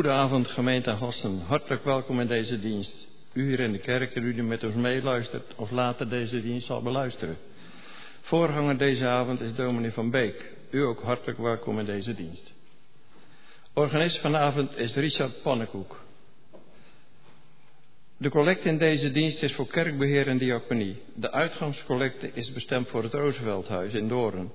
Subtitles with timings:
[0.00, 3.08] Goedenavond gemeente en gasten, hartelijk welkom in deze dienst.
[3.32, 6.66] U hier in de kerk en u die met ons meeluistert of later deze dienst
[6.66, 7.36] zal beluisteren.
[8.20, 10.46] Voorganger deze avond is dominee van Beek.
[10.70, 12.52] U ook hartelijk welkom in deze dienst.
[13.74, 16.00] Organist vanavond is Richard Pannenkoek.
[18.16, 21.02] De collecte in deze dienst is voor kerkbeheer en diaconie.
[21.14, 24.52] De uitgangscollecte is bestemd voor het Roosevelthuis in Doorn.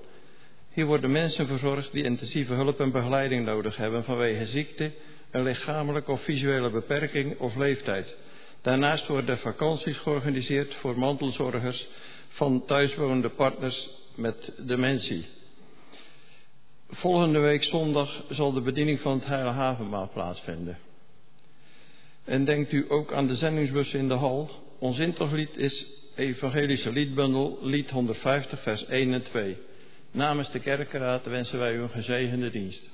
[0.72, 4.92] Hier worden mensen verzorgd die intensieve hulp en begeleiding nodig hebben vanwege ziekte,
[5.36, 8.16] een lichamelijke of visuele beperking of leeftijd.
[8.62, 11.86] Daarnaast worden vakanties georganiseerd voor mantelzorgers
[12.28, 15.26] van thuiswonende partners met dementie.
[16.90, 20.78] Volgende week zondag zal de bediening van het Heilige Havenmaal plaatsvinden.
[22.24, 24.50] En denkt u ook aan de zendingsbussen in de hal?
[24.78, 25.86] Ons intochtlied is
[26.16, 29.56] Evangelische Liedbundel, lied 150, vers 1 en 2.
[30.10, 32.90] Namens de kerkenraad wensen wij u een gezegende dienst.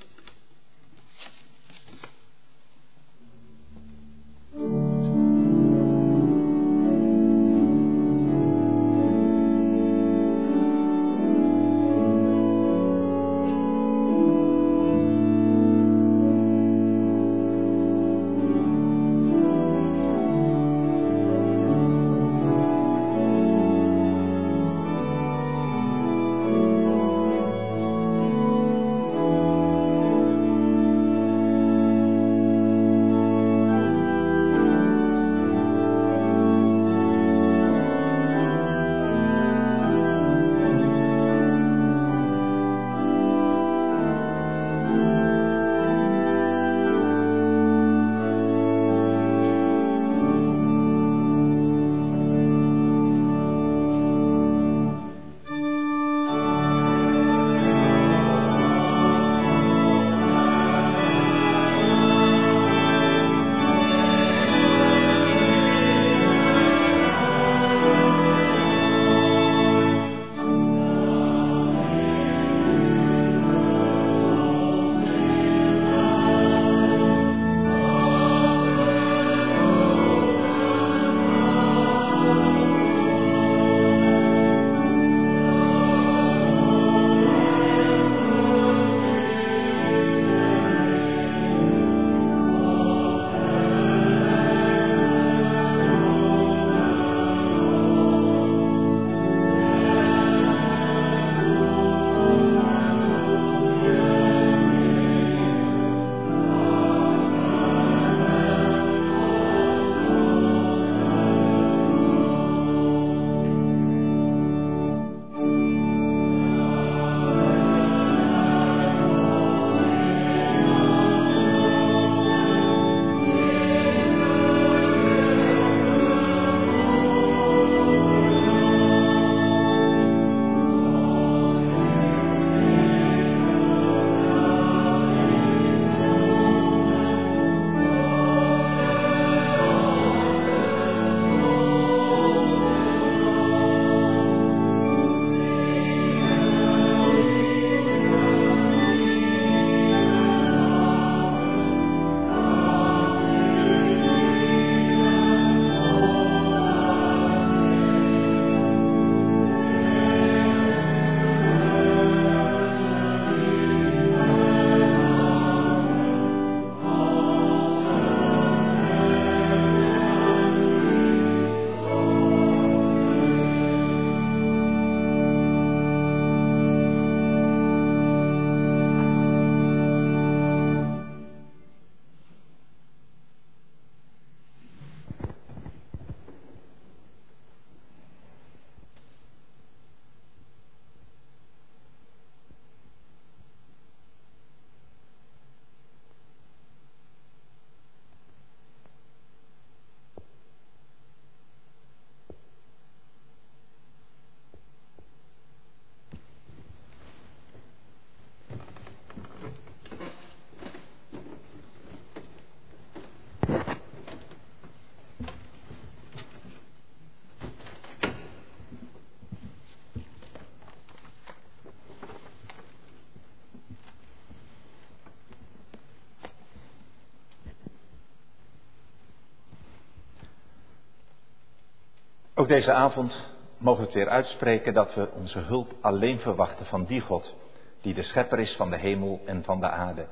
[232.43, 236.85] Ook deze avond mogen we het weer uitspreken dat we onze hulp alleen verwachten van
[236.85, 237.35] die God,
[237.81, 240.07] die de schepper is van de hemel en van de aarde,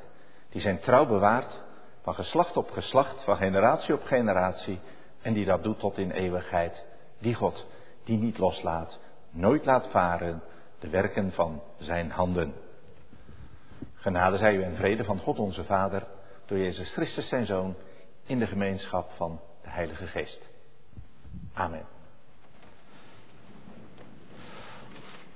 [0.49, 1.61] die zijn trouw bewaart
[2.01, 4.79] van geslacht op geslacht, van generatie op generatie,
[5.21, 6.83] en die dat doet tot in eeuwigheid.
[7.19, 7.65] Die God,
[8.03, 8.99] die niet loslaat,
[9.29, 10.43] nooit laat varen,
[10.79, 12.53] de werken van zijn handen.
[13.93, 16.07] Genade zij u en vrede van God onze Vader,
[16.45, 17.75] door Jezus Christus zijn Zoon,
[18.25, 20.49] in de gemeenschap van de Heilige Geest.
[21.53, 22.00] Amen.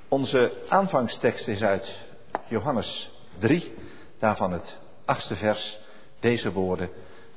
[0.07, 1.96] Onze aanvangstekst is uit
[2.48, 3.74] Johannes 3,
[4.19, 5.78] daarvan het achtste vers,
[6.19, 6.90] deze woorden.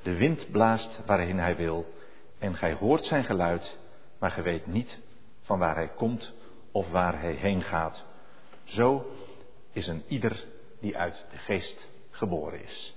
[0.02, 1.86] De wind blaast waarheen hij wil
[2.38, 3.76] en gij hoort zijn geluid,
[4.18, 4.98] maar gij weet niet
[5.42, 6.32] van waar hij komt
[6.72, 8.04] of waar hij heen gaat.
[8.64, 9.06] Zo
[9.72, 10.44] is een ieder
[10.80, 12.94] die uit de geest geboren is.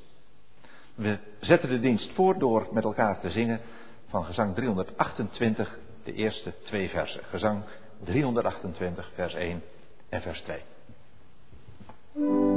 [0.95, 3.61] We zetten de dienst voor door met elkaar te zingen
[4.07, 7.23] van gezang 328, de eerste twee versen.
[7.23, 7.63] Gezang
[8.05, 9.61] 328, vers 1
[10.11, 10.43] en vers
[12.15, 12.50] 2.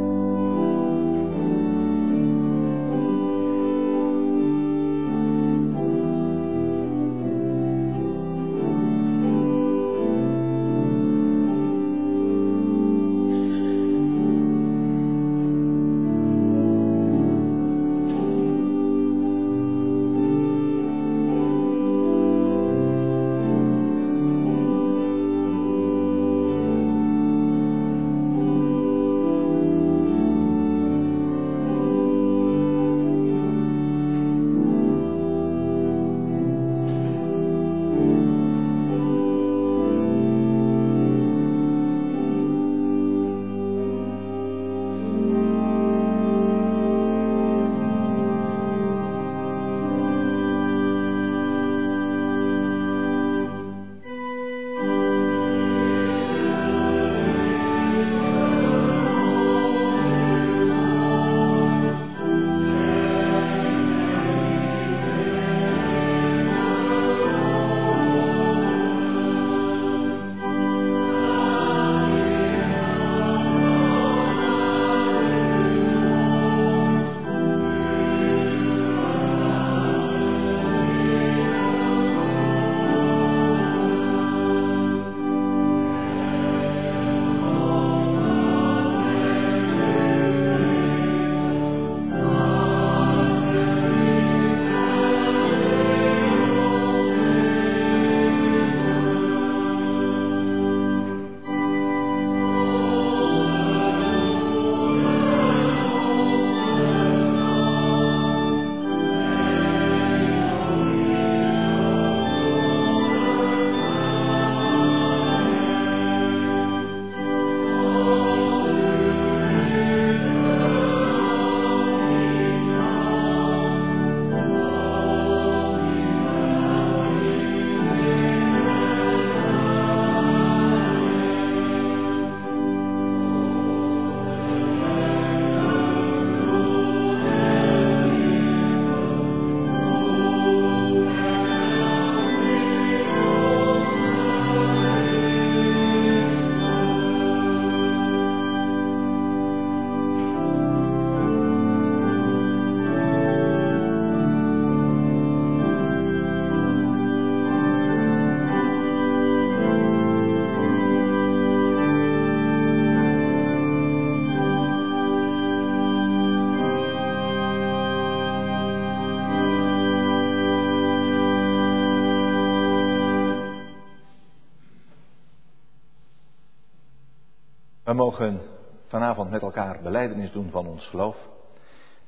[177.95, 178.41] We mogen
[178.87, 181.17] vanavond met elkaar beleidenis doen van ons geloof.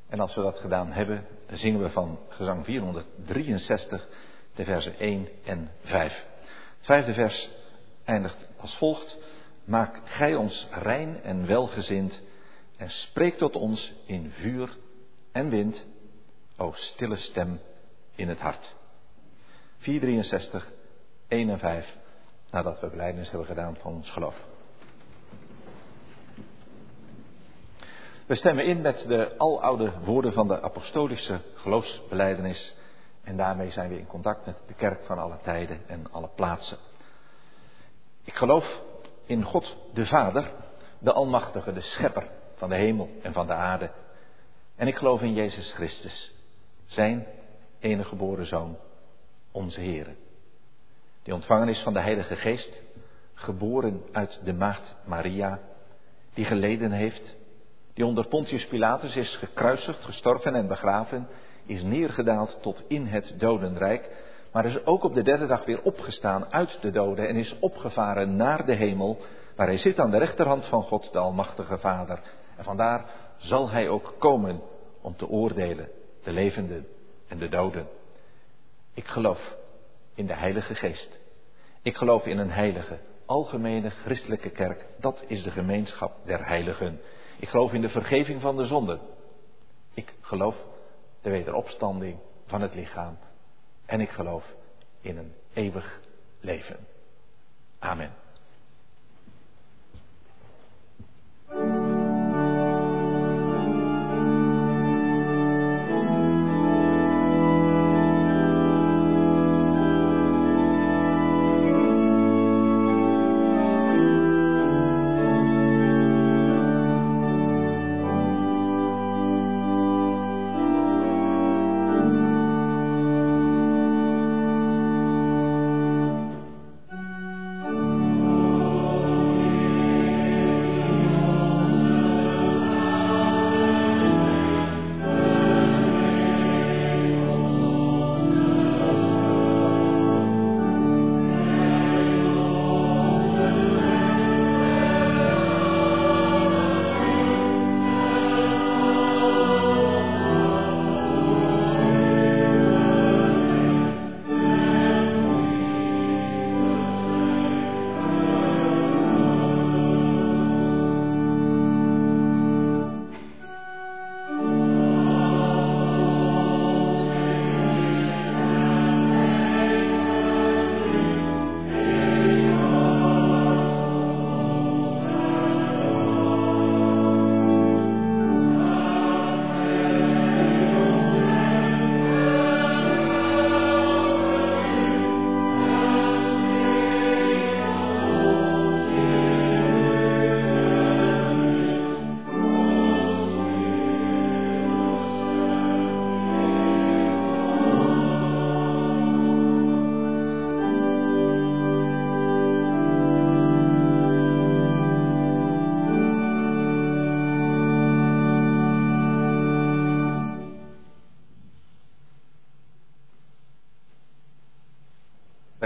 [0.09, 4.09] En als we dat gedaan hebben, zingen we van gezang 463
[4.55, 6.13] de versen 1 en 5.
[6.77, 7.51] Het vijfde vers
[8.05, 9.17] eindigt als volgt.
[9.65, 12.21] Maak gij ons rein en welgezind
[12.77, 14.77] en spreek tot ons in vuur
[15.33, 15.85] en wind,
[16.57, 17.61] o stille stem
[18.15, 18.75] in het hart.
[19.79, 20.73] 463,
[21.29, 21.97] 1 en 5,
[22.51, 24.56] nadat we beleidenis hebben gedaan van ons geloof.
[28.27, 32.75] We stemmen in met de aloude woorden van de apostolische geloofsbeleidenis.
[33.25, 36.77] En daarmee zijn we in contact met de kerk van alle tijden en alle plaatsen.
[38.25, 38.81] Ik geloof
[39.27, 40.51] in God de Vader,
[40.99, 43.91] de Almachtige, de Schepper van de hemel en van de aarde.
[44.77, 46.33] En ik geloof in Jezus Christus,
[46.87, 47.27] zijn
[47.79, 48.77] enige geboren Zoon,
[49.53, 50.15] onze Heer.
[51.23, 52.83] Die ontvangen is van de Heilige Geest,
[53.35, 55.61] geboren uit de Maagd Maria,
[56.35, 57.37] die geleden heeft
[57.97, 61.29] die onder Pontius Pilatus is gekruisigd, gestorven en begraven,
[61.67, 64.11] is neergedaald tot in het dodenrijk,
[64.53, 68.37] maar is ook op de derde dag weer opgestaan uit de doden en is opgevaren
[68.37, 69.19] naar de hemel,
[69.55, 72.21] waar hij zit aan de rechterhand van God, de Almachtige Vader.
[72.57, 73.05] En vandaar
[73.37, 74.61] zal hij ook komen
[75.01, 75.89] om te oordelen,
[76.23, 76.87] de levenden
[77.29, 77.87] en de doden.
[78.95, 79.55] Ik geloof
[80.15, 81.19] in de Heilige Geest.
[81.83, 84.87] Ik geloof in een heilige, algemene christelijke kerk.
[85.01, 87.01] Dat is de gemeenschap der heiligen.
[87.39, 89.01] Ik geloof in de vergeving van de zonden.
[89.95, 90.57] Ik geloof
[91.21, 93.19] de wederopstanding van het lichaam.
[93.87, 94.45] En ik geloof
[95.01, 96.01] in een eeuwig
[96.41, 96.87] leven.
[97.79, 98.26] Amen.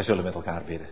[0.00, 0.88] Wij zullen met elkaar bidden.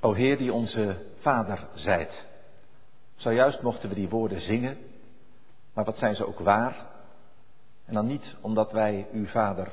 [0.00, 2.24] O Heer die onze Vader zijt.
[3.14, 4.78] Zojuist mochten we die woorden zingen,
[5.72, 6.86] maar wat zijn ze ook waar?
[7.84, 9.72] En dan niet omdat wij u Vader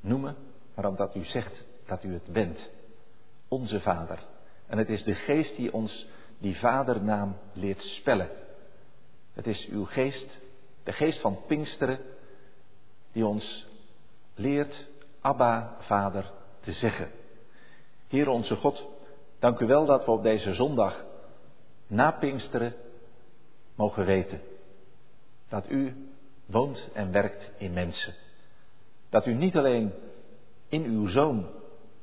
[0.00, 0.36] noemen,
[0.74, 2.70] maar omdat u zegt dat u het bent.
[3.48, 4.18] Onze Vader.
[4.66, 6.06] En het is de geest die ons
[6.38, 8.28] die vadernaam leert spellen.
[9.32, 10.38] Het is uw geest,
[10.82, 12.00] de geest van Pinksteren,
[13.12, 13.66] die ons
[14.34, 14.92] leert
[15.24, 17.10] Abba, Vader, te zeggen.
[18.08, 18.84] Heer onze God,
[19.38, 21.04] dank u wel dat we op deze zondag
[21.86, 22.74] na Pinksteren
[23.74, 24.40] mogen weten
[25.48, 26.08] dat u
[26.46, 28.14] woont en werkt in mensen.
[29.08, 29.92] Dat u niet alleen
[30.68, 31.46] in uw Zoon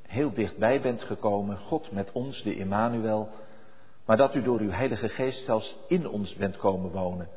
[0.02, 3.30] heel dichtbij bent gekomen, God met ons, de Immanuel,
[4.06, 7.28] maar dat u door uw Heilige Geest zelfs in ons bent komen wonen.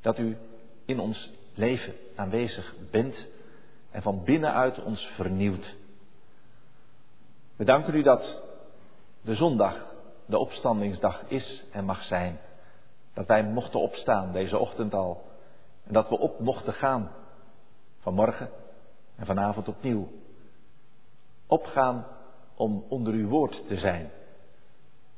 [0.00, 0.36] Dat u
[0.84, 3.26] in ons leven aanwezig bent
[3.90, 5.76] en van binnenuit ons vernieuwt.
[7.56, 8.42] We danken u dat
[9.20, 9.94] de zondag
[10.26, 12.38] de opstandingsdag is en mag zijn.
[13.12, 15.22] Dat wij mochten opstaan deze ochtend al.
[15.86, 17.10] En dat we op mochten gaan
[17.98, 18.50] vanmorgen
[19.16, 20.08] en vanavond opnieuw.
[21.46, 22.06] Opgaan
[22.54, 24.10] om onder uw woord te zijn.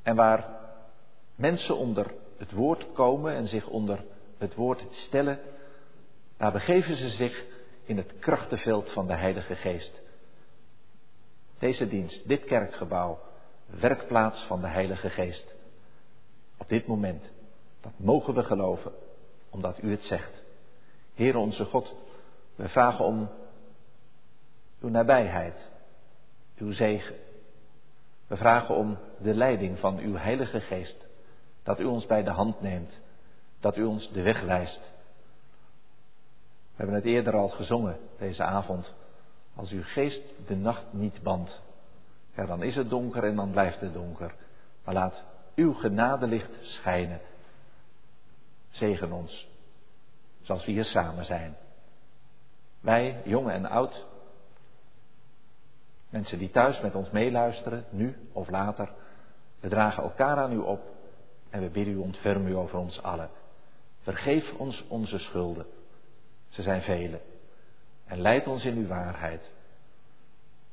[0.02, 0.49] En waar
[1.35, 4.05] mensen onder het woord komen en zich onder
[4.38, 5.38] het woord stellen,
[6.37, 7.45] daar begeven ze zich
[7.85, 10.01] in het krachtenveld van de Heilige Geest.
[11.59, 13.19] Deze dienst, dit kerkgebouw,
[13.67, 15.55] werkplaats van de Heilige Geest.
[16.57, 17.25] Op dit moment,
[17.81, 18.93] dat mogen we geloven,
[19.51, 20.33] omdat u het zegt.
[21.15, 21.95] Heere onze God,
[22.55, 23.29] we vragen om
[24.81, 25.71] uw nabijheid,
[26.57, 27.17] uw zegen.
[28.27, 31.07] We vragen om de leiding van uw Heilige Geest,
[31.62, 33.01] dat u ons bij de hand neemt,
[33.61, 34.81] dat u ons de weg wijst.
[36.73, 38.95] We hebben het eerder al gezongen deze avond.
[39.55, 41.61] Als uw geest de nacht niet bandt,
[42.35, 44.35] ja, dan is het donker en dan blijft het donker.
[44.85, 45.25] Maar laat
[45.55, 47.21] uw genadelicht schijnen.
[48.71, 49.49] Zegen ons,
[50.41, 51.57] zoals we hier samen zijn.
[52.81, 54.07] Wij, jong en oud,
[56.11, 58.93] mensen die thuis met ons meeluisteren, nu of later,
[59.61, 60.81] we dragen elkaar aan u op
[61.50, 63.31] en we bidden u ontferm u over ons allen.
[64.00, 65.67] Vergeef ons onze schulden
[66.52, 67.21] Ze zijn vele.
[68.04, 69.50] En leid ons in uw waarheid.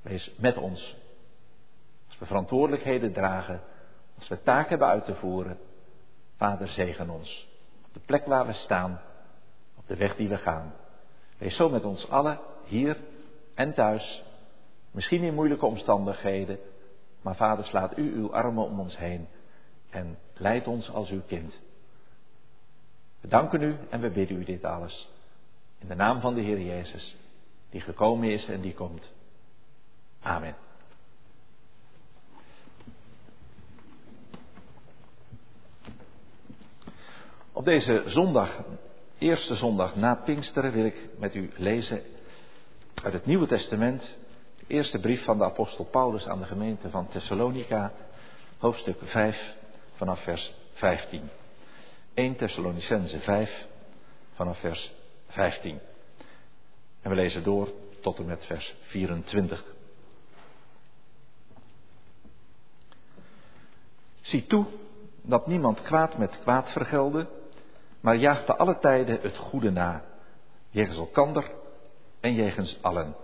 [0.02, 0.96] Wees met ons.
[2.08, 3.62] Als we verantwoordelijkheden dragen,
[4.18, 5.58] als we taken hebben uit te voeren,
[6.38, 7.48] Vader, zegen ons.
[7.86, 9.02] Op de plek waar we staan,
[9.76, 10.74] op de weg die we gaan.
[11.38, 12.98] Wees zo met ons allen, hier
[13.54, 14.24] en thuis.
[14.92, 16.60] Misschien in moeilijke omstandigheden,
[17.22, 19.28] maar Vader, slaat u uw armen om ons heen
[19.90, 21.60] en leid ons als uw kind.
[23.22, 25.10] We danken u en we bidden u dit alles.
[25.80, 27.16] In de naam van de Heer Jezus,
[27.70, 29.12] die gekomen is en die komt.
[30.22, 30.56] Amen.
[37.52, 38.64] Op deze zondag,
[39.18, 42.02] eerste zondag na Pinksteren, wil ik met u lezen
[43.04, 44.02] uit het Nieuwe Testament,
[44.60, 47.92] de eerste brief van de apostel Paulus aan de gemeente van Thessalonica,
[48.58, 49.54] hoofdstuk 5,
[49.94, 51.30] vanaf vers 15.
[52.14, 53.68] 1 Thessalonicense 5,
[54.34, 54.92] vanaf vers
[55.30, 55.80] 15.
[57.02, 57.70] En we lezen door
[58.02, 59.64] tot en met vers 24.
[64.22, 64.66] Zie toe
[65.22, 67.28] dat niemand kwaad met kwaad vergelde,
[68.00, 70.04] maar jaagt te alle tijden het goede na,
[70.70, 71.52] jegens elkander
[72.20, 73.16] en jegens allen.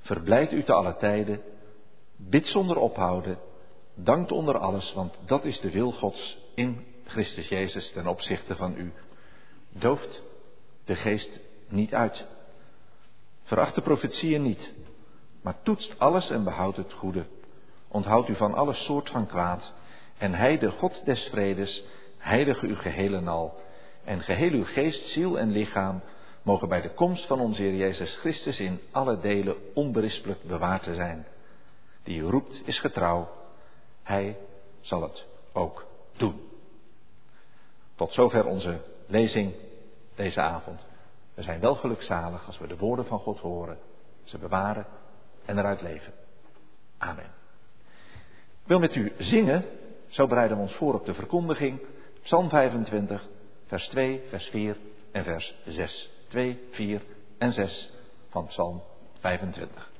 [0.00, 1.42] Verblijd u te alle tijden,
[2.16, 3.38] bid zonder ophouden,
[3.94, 8.76] dankt onder alles, want dat is de wil Gods in Christus Jezus ten opzichte van
[8.76, 8.92] u.
[9.72, 10.22] Dooft
[10.88, 12.24] de geest niet uit.
[13.42, 14.72] Veracht de profetieën niet,
[15.42, 17.26] maar toetst alles en behoudt het goede.
[17.88, 19.72] Onthoud u van alle soort van kwaad.
[20.18, 21.84] En hij, de God des vredes,
[22.18, 23.60] heilige uw gehele al.
[24.04, 26.00] En geheel uw geest, ziel en lichaam
[26.42, 30.94] mogen bij de komst van onze Heer Jezus Christus in alle delen onberispelijk bewaard te
[30.94, 31.26] zijn.
[32.02, 33.28] Die u roept is getrouw.
[34.02, 34.36] Hij
[34.80, 36.40] zal het ook doen.
[37.94, 39.54] Tot zover onze lezing
[40.18, 40.86] deze avond.
[41.34, 43.78] We zijn wel gelukzalig als we de woorden van God horen,
[44.24, 44.86] ze bewaren
[45.44, 46.12] en eruit leven.
[46.98, 47.30] Amen.
[48.62, 49.64] Ik wil met u zingen,
[50.08, 51.80] zo bereiden we ons voor op de verkondiging,
[52.22, 53.28] Psalm 25,
[53.66, 54.76] vers 2, vers 4
[55.12, 56.10] en vers 6.
[56.28, 57.02] 2, 4
[57.38, 57.92] en 6
[58.28, 58.82] van Psalm
[59.20, 59.90] 25.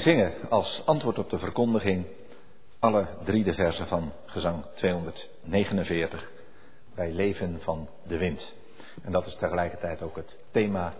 [0.00, 2.06] Zingen als antwoord op de verkondiging
[2.78, 6.30] alle drie de versen van gezang 249
[6.94, 8.54] bij Leven van de Wind.
[9.02, 10.94] En dat is tegelijkertijd ook het thema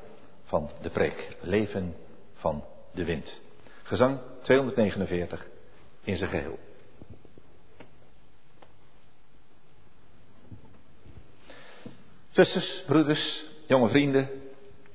[0.44, 1.36] van de preek.
[1.40, 1.94] Leven
[2.34, 3.40] van de Wind.
[3.82, 5.46] Gezang 249
[6.02, 6.58] in zijn geheel.
[12.30, 14.28] Zusters, broeders, jonge vrienden,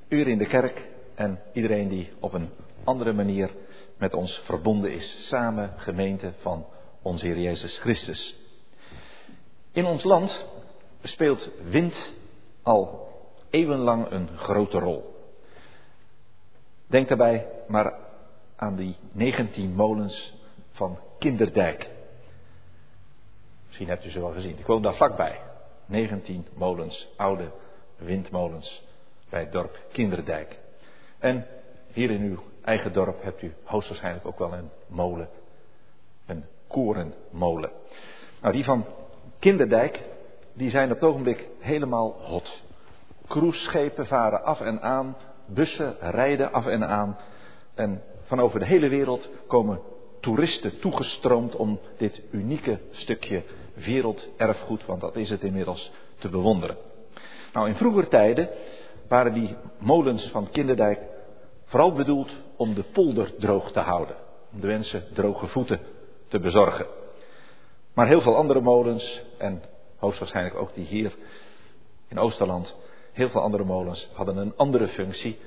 [0.08, 2.50] u in de kerk en iedereen die op een
[2.84, 3.50] andere manier
[3.98, 5.28] met ons verbonden is.
[5.28, 6.66] Samen gemeente van
[7.02, 8.36] onze Heer Jezus Christus.
[9.72, 10.46] In ons land
[11.02, 12.12] speelt wind
[12.62, 13.08] al
[13.50, 15.16] eeuwenlang een grote rol.
[16.88, 17.94] Denk daarbij maar
[18.56, 20.34] aan die 19 molens
[20.72, 21.90] van Kinderdijk.
[23.66, 24.60] Misschien hebt u ze wel gezien.
[24.60, 25.40] Ik woon daar vlakbij.
[25.86, 27.52] 19 molens, oude
[27.98, 28.82] windmolens
[29.30, 30.60] bij het dorp Kinderdijk.
[31.20, 31.48] En
[31.94, 35.30] hier in uw eigen dorp hebt u hoogstwaarschijnlijk ook wel een molen.
[36.26, 37.72] Een korenmolen.
[38.42, 38.86] Nou, die van
[39.40, 40.00] Kinderdijk,
[40.54, 42.64] die zijn op het ogenblik helemaal hot.
[43.28, 47.18] Cruiseschepen varen af en aan, bussen rijden af en aan.
[47.74, 49.80] En van over de hele wereld komen
[50.20, 56.78] toeristen toegestroomd om dit unieke stukje werelderfgoed, want dat is het inmiddels, te bewonderen.
[57.54, 58.50] Nou, in vroeger tijden
[59.08, 61.00] waren die molens van Kinderdijk
[61.66, 64.16] vooral bedoeld om de polder droog te houden.
[64.54, 65.80] Om de mensen droge voeten
[66.28, 66.86] te bezorgen.
[67.94, 69.64] Maar heel veel andere molens, en
[69.98, 71.16] hoogstwaarschijnlijk ook die hier
[72.08, 72.76] in Oosterland,
[73.12, 75.40] heel veel andere molens hadden een andere functie,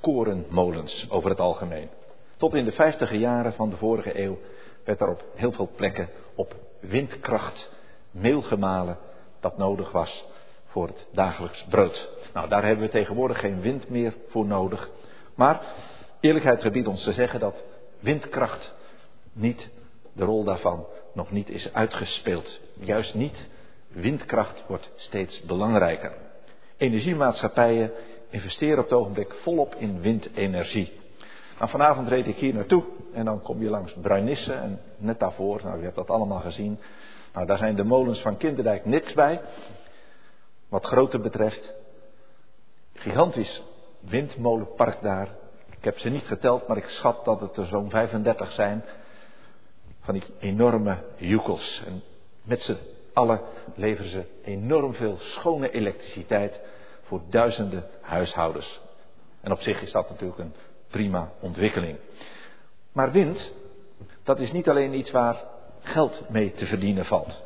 [0.00, 1.88] korenmolens over het algemeen.
[2.36, 4.38] Tot in de vijftige jaren van de vorige eeuw
[4.84, 7.70] werd er op heel veel plekken op windkracht
[8.10, 8.98] meel gemalen
[9.40, 10.24] dat nodig was
[10.66, 12.08] voor het dagelijks brood.
[12.34, 14.90] Nou, daar hebben we tegenwoordig geen wind meer voor nodig.
[15.34, 15.62] Maar
[16.20, 17.54] eerlijkheid gebiedt ons te zeggen dat
[18.00, 18.74] windkracht
[19.32, 19.68] niet,
[20.12, 22.58] de rol daarvan, nog niet is uitgespeeld.
[22.74, 23.36] Juist niet.
[23.88, 26.12] Windkracht wordt steeds belangrijker.
[26.76, 27.90] Energiemaatschappijen
[28.30, 30.92] investeren op het ogenblik volop in windenergie.
[31.58, 35.60] Nou, vanavond reed ik hier naartoe en dan kom je langs Bruinisse en net daarvoor,
[35.64, 36.78] nou, u hebt dat allemaal gezien.
[37.32, 39.40] Nou, daar zijn de molens van Kinderdijk niks bij.
[40.68, 41.72] Wat grootte betreft.
[42.94, 43.62] Gigantisch
[44.00, 45.28] windmolenpark daar.
[45.86, 48.84] Ik heb ze niet geteld, maar ik schat dat het er zo'n 35 zijn.
[50.00, 51.82] Van die enorme joekels.
[51.86, 52.02] En
[52.42, 52.76] met z'n
[53.12, 53.40] allen
[53.74, 56.60] leveren ze enorm veel schone elektriciteit
[57.02, 58.80] voor duizenden huishoudens.
[59.40, 60.54] En op zich is dat natuurlijk een
[60.90, 61.98] prima ontwikkeling.
[62.92, 63.52] Maar wind,
[64.22, 65.44] dat is niet alleen iets waar
[65.80, 67.42] geld mee te verdienen valt.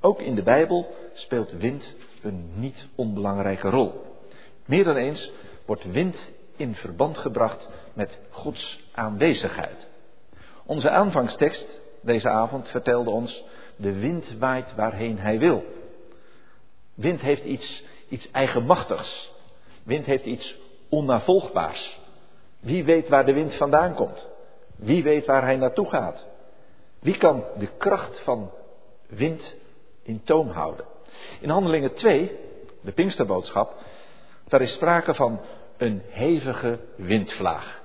[0.00, 4.04] Ook in de Bijbel speelt wind een niet onbelangrijke rol.
[4.64, 5.32] Meer dan eens
[5.66, 6.16] wordt wind
[6.60, 9.86] in verband gebracht met Gods aanwezigheid.
[10.66, 11.66] Onze aanvangstekst
[12.00, 13.44] deze avond vertelde ons:
[13.76, 15.64] de wind waait waarheen hij wil.
[16.94, 19.32] Wind heeft iets, iets eigenmachtigs.
[19.82, 22.00] Wind heeft iets onnavolgbaars.
[22.60, 24.28] Wie weet waar de wind vandaan komt?
[24.76, 26.26] Wie weet waar hij naartoe gaat?
[26.98, 28.50] Wie kan de kracht van
[29.08, 29.54] wind
[30.02, 30.84] in toom houden?
[31.40, 32.38] In Handelingen 2,
[32.80, 33.74] de Pinksterboodschap,
[34.48, 35.40] daar is sprake van
[35.80, 37.80] een hevige windvlaag.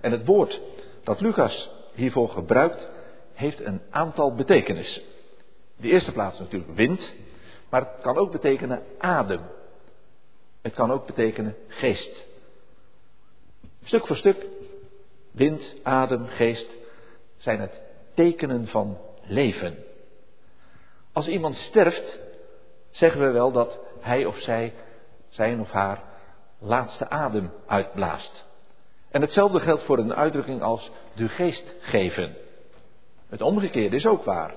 [0.00, 0.60] En het woord
[1.04, 2.88] dat Lucas hiervoor gebruikt,
[3.32, 5.02] heeft een aantal betekenissen.
[5.76, 7.12] De eerste plaats natuurlijk wind,
[7.68, 9.40] maar het kan ook betekenen adem.
[10.62, 12.26] Het kan ook betekenen geest.
[13.84, 14.46] Stuk voor stuk,
[15.30, 16.68] wind, adem, geest,
[17.36, 17.80] zijn het
[18.14, 19.76] tekenen van leven.
[21.12, 22.18] Als iemand sterft,
[22.90, 24.72] zeggen we wel dat hij of zij
[25.28, 26.10] zijn of haar
[26.62, 28.44] laatste adem uitblaast.
[29.10, 32.36] En hetzelfde geldt voor een uitdrukking als de geest geven.
[33.28, 34.54] Het omgekeerde is ook waar.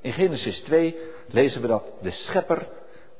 [0.00, 0.96] In Genesis 2
[1.28, 2.68] lezen we dat de schepper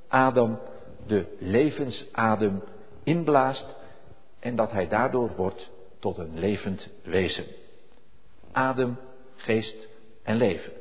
[0.09, 0.59] Adam
[1.07, 2.63] de levensadem
[3.03, 3.77] inblaast
[4.41, 7.45] en dat hij daardoor wordt tot een levend wezen.
[8.53, 8.99] Adem,
[9.37, 9.89] geest
[10.23, 10.73] en leven.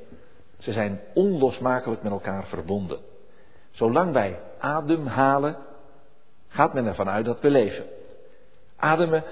[0.57, 2.99] Ze zijn onlosmakelijk met elkaar verbonden.
[3.71, 5.57] Zolang wij ademhalen,
[6.47, 7.85] gaat men ervan uit dat we leven.
[8.75, 9.23] Ademen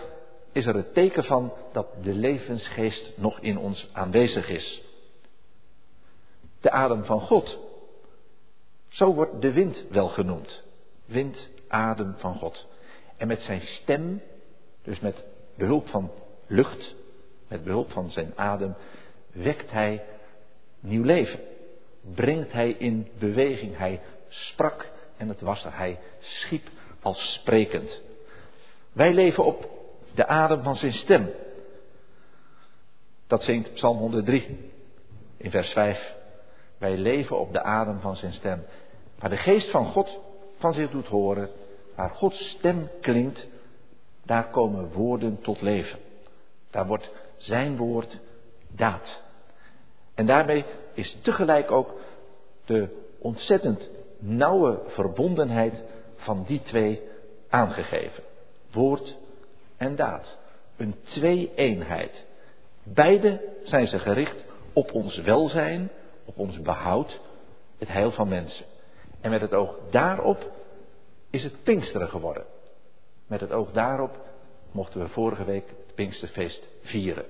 [0.51, 4.83] is er het teken van dat de levensgeest nog in ons aanwezig is.
[6.61, 7.57] De adem van God.
[8.87, 10.63] Zo wordt de wind wel genoemd.
[11.05, 12.67] Wind, adem van God.
[13.17, 14.21] En met zijn stem,
[14.83, 15.23] dus met
[15.55, 16.11] behulp van
[16.47, 16.95] lucht,
[17.47, 18.75] met behulp van zijn adem,
[19.31, 20.03] wekt hij
[20.79, 21.39] nieuw leven.
[22.13, 23.77] Brengt hij in beweging.
[23.77, 25.77] Hij sprak en het was er.
[25.77, 26.67] Hij schiep
[27.05, 28.01] als sprekend.
[28.91, 29.69] Wij leven op
[30.13, 31.31] de adem van zijn stem.
[33.27, 34.71] Dat zingt Psalm 103
[35.37, 36.13] in vers 5.
[36.77, 38.63] Wij leven op de adem van zijn stem.
[39.19, 40.19] Waar de geest van God
[40.57, 41.49] van zich doet horen,
[41.95, 43.45] waar Gods stem klinkt,
[44.23, 45.99] daar komen woorden tot leven.
[46.69, 48.19] Daar wordt zijn woord
[48.67, 49.21] daad.
[50.15, 51.99] En daarmee is tegelijk ook
[52.65, 53.89] de ontzettend
[54.19, 55.83] nauwe verbondenheid
[56.25, 57.01] van die twee
[57.49, 58.23] aangegeven.
[58.71, 59.15] Woord
[59.77, 60.37] en daad.
[60.77, 62.23] Een twee-eenheid.
[62.83, 65.91] Beide zijn ze gericht op ons welzijn,
[66.25, 67.19] op ons behoud,
[67.77, 68.65] het heil van mensen.
[69.21, 70.51] En met het oog daarop
[71.29, 72.45] is het Pinksteren geworden.
[73.27, 74.17] Met het oog daarop
[74.71, 77.25] mochten we vorige week het Pinksterfeest vieren.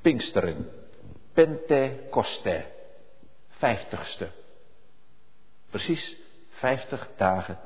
[0.00, 0.68] Pinksteren,
[1.32, 2.64] Pentecoste,
[3.48, 4.28] vijftigste.
[5.70, 6.16] Precies
[6.50, 7.58] vijftig dagen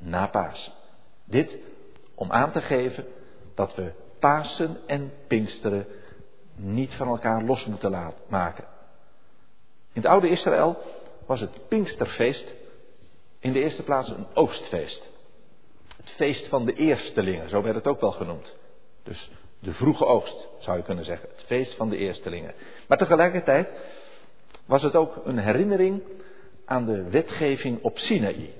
[0.00, 0.72] na Pasen.
[1.24, 1.56] Dit
[2.14, 3.06] om aan te geven
[3.54, 5.86] dat we Pasen en Pinksteren
[6.56, 8.64] niet van elkaar los moeten laten maken.
[9.92, 10.76] In het oude Israël
[11.26, 12.54] was het Pinksterfeest
[13.38, 15.08] in de eerste plaats een oogstfeest.
[15.96, 18.54] Het feest van de eerstelingen, zo werd het ook wel genoemd.
[19.02, 21.28] Dus de vroege oogst, zou je kunnen zeggen.
[21.28, 22.54] Het feest van de eerstelingen.
[22.88, 23.68] Maar tegelijkertijd
[24.66, 26.02] was het ook een herinnering
[26.64, 28.59] aan de wetgeving op Sinaï.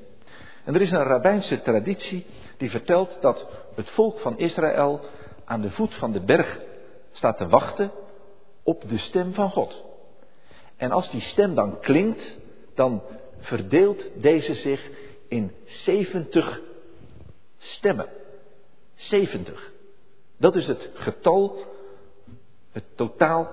[0.65, 5.01] En er is een rabbijnse traditie die vertelt dat het volk van Israël
[5.45, 6.61] aan de voet van de berg
[7.13, 7.91] staat te wachten
[8.63, 9.83] op de stem van God.
[10.77, 12.37] En als die stem dan klinkt,
[12.75, 13.03] dan
[13.39, 14.91] verdeelt deze zich
[15.29, 16.61] in 70
[17.59, 18.09] stemmen.
[18.95, 19.73] 70.
[20.37, 21.65] Dat is het getal,
[22.73, 23.51] het totaal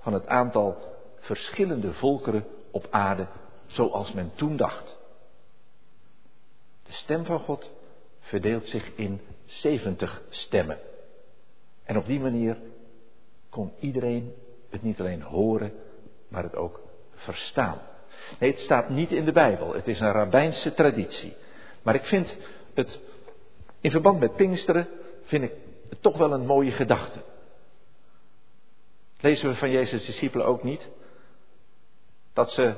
[0.00, 0.76] van het aantal
[1.18, 3.26] verschillende volkeren op aarde,
[3.66, 4.93] zoals men toen dacht.
[6.94, 7.70] De stem van God
[8.20, 10.78] verdeelt zich in 70 stemmen.
[11.84, 12.56] En op die manier
[13.50, 14.34] kon iedereen
[14.70, 15.72] het niet alleen horen,
[16.28, 16.80] maar het ook
[17.14, 17.80] verstaan.
[18.38, 19.74] Nee, het staat niet in de Bijbel.
[19.74, 21.36] Het is een rabbijnse traditie.
[21.82, 22.36] Maar ik vind
[22.74, 23.00] het,
[23.80, 24.88] in verband met Pinksteren,
[25.24, 25.52] vind ik
[25.88, 27.18] het toch wel een mooie gedachte.
[29.20, 30.88] Lezen we van Jezus' discipelen ook niet?
[32.32, 32.74] Dat ze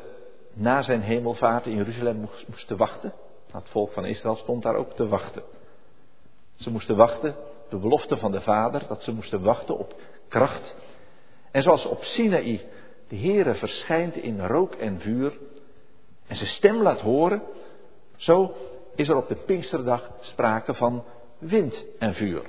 [0.52, 3.12] na zijn hemelvaart in Jeruzalem moesten wachten.
[3.56, 5.42] Het volk van Israël stond daar ook te wachten.
[6.54, 7.34] Ze moesten wachten,
[7.68, 9.94] de belofte van de Vader, dat ze moesten wachten op
[10.28, 10.74] kracht.
[11.50, 12.60] En zoals op Sinaï
[13.08, 15.38] de Heere verschijnt in rook en vuur
[16.26, 17.42] en zijn stem laat horen,
[18.16, 18.54] zo
[18.94, 21.04] is er op de Pinksterdag sprake van
[21.38, 22.42] wind en vuur.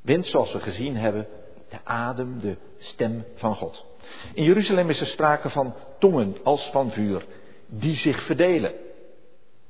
[0.00, 1.26] Wind zoals we gezien hebben,
[1.68, 3.86] de adem, de stem van God.
[4.34, 7.26] In Jeruzalem is er sprake van tongen als van vuur,
[7.66, 8.81] die zich verdelen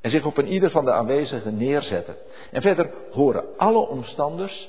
[0.03, 2.17] en zich op een ieder van de aanwezigen neerzetten.
[2.51, 4.69] En verder horen alle omstanders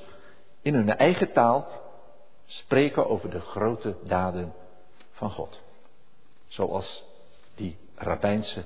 [0.61, 1.67] in hun eigen taal
[2.45, 4.53] spreken over de grote daden
[5.11, 5.61] van God.
[6.47, 7.03] Zoals
[7.55, 8.63] die rabbijnse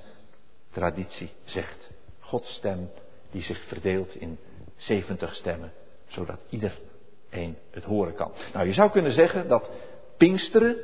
[0.71, 1.89] traditie zegt.
[2.19, 2.89] Gods stem
[3.31, 4.39] die zich verdeelt in
[4.75, 5.71] 70 stemmen,
[6.07, 8.31] zodat iedereen het horen kan.
[8.53, 9.69] Nou, je zou kunnen zeggen dat
[10.17, 10.77] Pinksteren,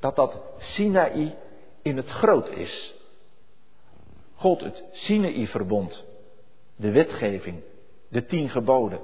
[0.00, 1.36] dat dat Sinaï
[1.82, 2.94] in het groot is.
[4.44, 6.04] God het Sinaï-verbond,
[6.76, 7.62] de wetgeving,
[8.08, 9.00] de tien geboden.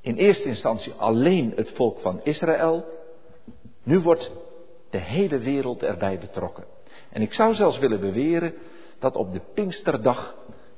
[0.00, 2.84] In eerste instantie alleen het volk van Israël.
[3.82, 4.30] Nu wordt
[4.90, 6.64] de hele wereld erbij betrokken.
[7.10, 8.54] En ik zou zelfs willen beweren
[8.98, 10.34] dat op de Pinksterdag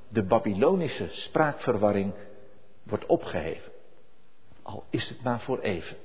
[0.08, 2.14] de Babylonische spraakverwarring
[2.82, 3.72] wordt opgeheven.
[4.62, 5.96] Al is het maar voor even.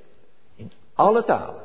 [0.55, 1.63] In alle talen,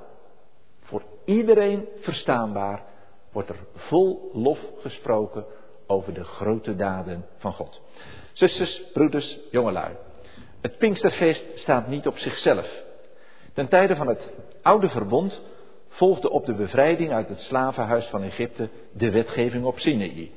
[0.81, 2.85] voor iedereen verstaanbaar,
[3.33, 5.47] wordt er vol lof gesproken
[5.87, 7.81] over de grote daden van God.
[8.33, 9.97] Zusters, broeders, jongelui.
[10.61, 12.83] Het Pinksterfeest staat niet op zichzelf.
[13.53, 14.31] Ten tijde van het
[14.63, 15.41] oude verbond
[15.89, 20.31] volgde op de bevrijding uit het slavenhuis van Egypte de wetgeving op Sinaï.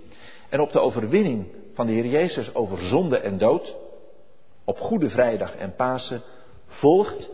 [0.50, 3.76] En op de overwinning van de Heer Jezus over zonde en dood,
[4.64, 6.24] op Goede Vrijdag en Pasen,
[6.68, 7.30] volgt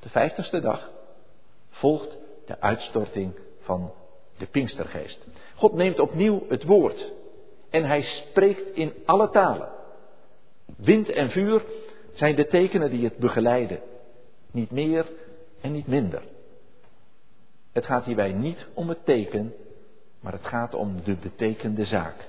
[0.00, 0.90] de vijftigste dag,
[1.70, 3.92] volgt de uitstorting van
[4.38, 5.26] de Pinkstergeest.
[5.58, 7.12] God neemt opnieuw het woord
[7.70, 9.68] en hij spreekt in alle talen.
[10.76, 11.64] Wind en vuur
[12.12, 13.80] zijn de tekenen die het begeleiden.
[14.50, 15.06] Niet meer
[15.60, 16.22] en niet minder.
[17.72, 19.54] Het gaat hierbij niet om het teken,
[20.20, 22.28] maar het gaat om de betekende zaak.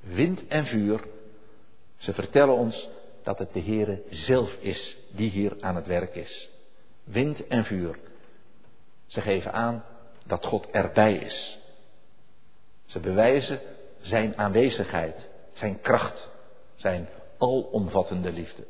[0.00, 1.00] Wind en vuur,
[1.96, 2.88] ze vertellen ons
[3.22, 6.50] dat het de Heere zelf is die hier aan het werk is.
[7.04, 7.98] Wind en vuur.
[9.06, 9.84] Ze geven aan
[10.26, 11.57] dat God erbij is.
[12.88, 13.60] Ze bewijzen
[14.00, 16.28] zijn aanwezigheid, zijn kracht,
[16.74, 17.08] zijn
[17.38, 18.66] alomvattende liefde.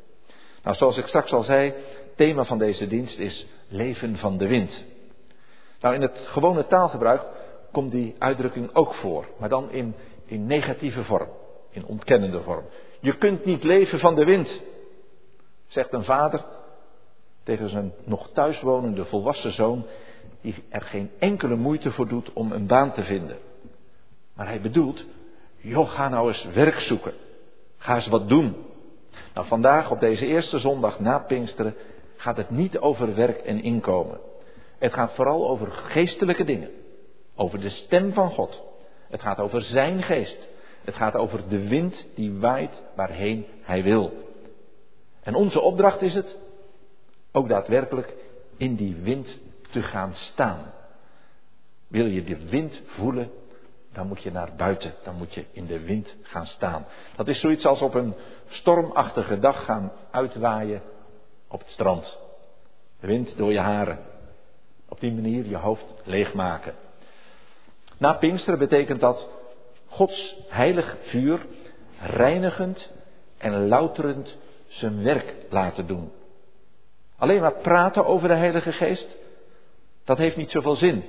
[0.63, 1.73] Nou, zoals ik straks al zei,
[2.15, 4.83] thema van deze dienst is leven van de wind.
[5.81, 7.21] Nou, in het gewone taalgebruik
[7.71, 9.95] komt die uitdrukking ook voor, maar dan in,
[10.25, 11.29] in negatieve vorm,
[11.69, 12.65] in ontkennende vorm.
[12.99, 14.61] Je kunt niet leven van de wind,
[15.67, 16.45] zegt een vader
[17.43, 19.85] tegen zijn nog thuiswonende volwassen zoon,
[20.41, 23.37] die er geen enkele moeite voor doet om een baan te vinden.
[24.39, 25.05] Maar hij bedoelt,
[25.57, 27.13] joh, ga nou eens werk zoeken.
[27.77, 28.55] Ga eens wat doen.
[29.33, 31.75] Nou, vandaag op deze eerste zondag na Pinksteren
[32.15, 34.19] gaat het niet over werk en inkomen.
[34.77, 36.69] Het gaat vooral over geestelijke dingen.
[37.35, 38.63] Over de stem van God.
[39.09, 40.47] Het gaat over zijn geest.
[40.83, 44.13] Het gaat over de wind die waait waarheen hij wil.
[45.23, 46.37] En onze opdracht is het
[47.31, 48.13] ook daadwerkelijk
[48.57, 50.73] in die wind te gaan staan.
[51.87, 53.31] Wil je de wind voelen,
[53.93, 56.85] dan moet je naar buiten, dan moet je in de wind gaan staan.
[57.15, 58.13] Dat is zoiets als op een
[58.47, 60.81] stormachtige dag gaan uitwaaien
[61.47, 62.19] op het strand.
[62.99, 63.99] De wind door je haren.
[64.89, 66.73] Op die manier je hoofd leegmaken.
[67.97, 69.27] Na Pinksteren betekent dat
[69.87, 71.45] Gods heilig vuur
[72.01, 72.91] reinigend
[73.37, 74.37] en louterend
[74.67, 76.11] zijn werk laten doen.
[77.17, 79.15] Alleen maar praten over de Heilige Geest,
[80.03, 81.03] dat heeft niet zoveel zin.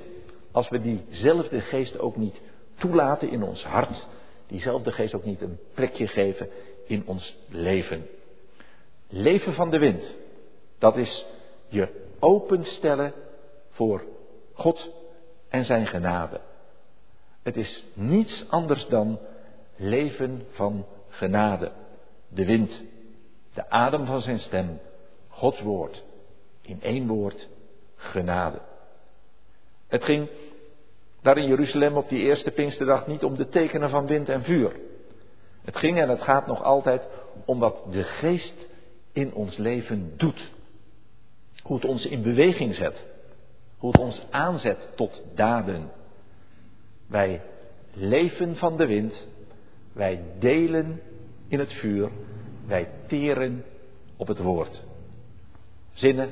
[0.51, 2.41] Als we diezelfde geest ook niet
[2.81, 4.07] toelaten in ons hart,
[4.47, 6.49] diezelfde geest ook niet een plekje geven
[6.85, 8.07] in ons leven.
[9.09, 10.15] Leven van de wind,
[10.77, 11.25] dat is
[11.67, 11.87] je
[12.19, 13.13] openstellen
[13.69, 14.03] voor
[14.53, 14.89] God
[15.49, 16.39] en zijn genade.
[17.43, 19.19] Het is niets anders dan
[19.75, 21.71] leven van genade.
[22.27, 22.81] De wind,
[23.53, 24.79] de adem van zijn stem,
[25.27, 26.03] Gods woord.
[26.61, 27.47] In één woord,
[27.95, 28.59] genade.
[29.87, 30.29] Het ging
[31.21, 34.75] daar in Jeruzalem op die eerste Pinksterdag niet om de tekenen van wind en vuur.
[35.61, 37.07] Het ging en het gaat nog altijd
[37.45, 38.67] om wat de geest
[39.11, 40.51] in ons leven doet.
[41.63, 43.05] Hoe het ons in beweging zet.
[43.77, 45.91] Hoe het ons aanzet tot daden.
[47.07, 47.41] Wij
[47.93, 49.25] leven van de wind.
[49.93, 51.01] Wij delen
[51.47, 52.09] in het vuur.
[52.67, 53.63] Wij teren
[54.17, 54.83] op het woord.
[55.93, 56.31] Zinnen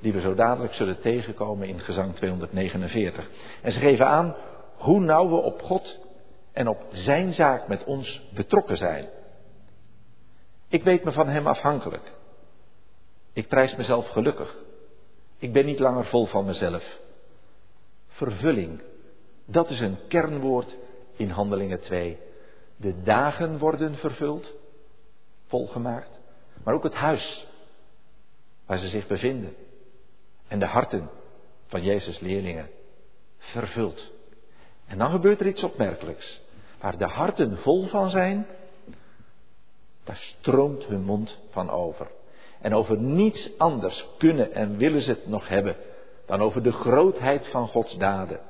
[0.00, 3.30] die we zo dadelijk zullen tegenkomen in gezang 249.
[3.62, 4.36] En ze geven aan
[4.76, 5.98] hoe nauw we op God
[6.52, 9.08] en op Zijn zaak met ons betrokken zijn.
[10.68, 12.12] Ik weet me van Hem afhankelijk.
[13.32, 14.56] Ik prijs mezelf gelukkig.
[15.38, 16.98] Ik ben niet langer vol van mezelf.
[18.08, 18.82] Vervulling,
[19.44, 20.76] dat is een kernwoord
[21.16, 22.18] in Handelingen 2.
[22.76, 24.52] De dagen worden vervuld,
[25.46, 26.10] volgemaakt,
[26.64, 27.46] maar ook het huis
[28.66, 29.54] waar ze zich bevinden
[30.50, 31.10] en de harten
[31.66, 32.70] van Jezus' leerlingen
[33.38, 34.10] vervuld.
[34.86, 36.40] En dan gebeurt er iets opmerkelijks.
[36.80, 38.46] Waar de harten vol van zijn,
[40.04, 42.10] daar stroomt hun mond van over.
[42.60, 45.76] En over niets anders kunnen en willen ze het nog hebben
[46.26, 48.40] dan over de grootheid van Gods daden.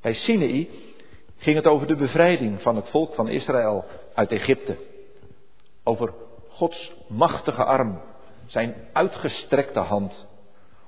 [0.00, 0.70] Bij Sinai
[1.36, 3.84] ging het over de bevrijding van het volk van Israël
[4.14, 4.76] uit Egypte.
[5.84, 6.12] Over
[6.48, 8.00] Gods machtige arm,
[8.46, 10.28] zijn uitgestrekte hand.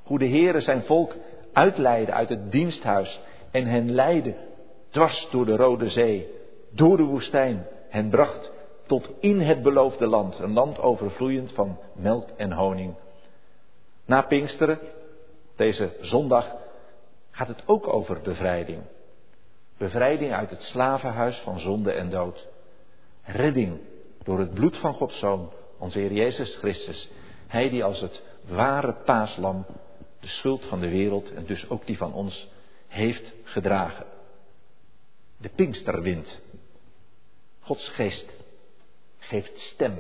[0.03, 1.15] Hoe de Heere zijn volk
[1.53, 4.35] uitleidde uit het diensthuis en hen leidde
[4.91, 6.29] dwars door de Rode Zee,
[6.71, 8.51] door de woestijn, hen bracht
[8.87, 12.95] tot in het beloofde land, een land overvloeiend van melk en honing.
[14.07, 14.79] Na Pinksteren,
[15.57, 16.55] deze zondag,
[17.31, 18.83] gaat het ook over bevrijding.
[19.79, 22.49] Bevrijding uit het slavenhuis van zonde en dood.
[23.25, 23.81] Redding
[24.23, 27.11] door het bloed van Gods Zoon, onze Heer Jezus Christus.
[27.47, 29.65] Hij die als het ware paaslam
[30.23, 32.49] de schuld van de wereld en dus ook die van ons
[32.89, 34.07] heeft gedragen.
[35.37, 36.41] De Pinksterwind.
[37.61, 38.33] Gods geest
[39.19, 39.99] geeft stem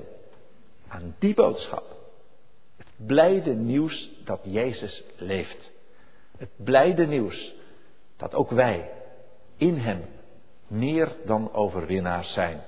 [0.89, 1.97] aan die boodschap.
[2.77, 5.70] Het blijde nieuws dat Jezus leeft.
[6.37, 7.55] Het blijde nieuws
[8.16, 8.91] dat ook wij
[9.57, 10.05] in Hem
[10.66, 12.62] meer dan overwinnaars zijn.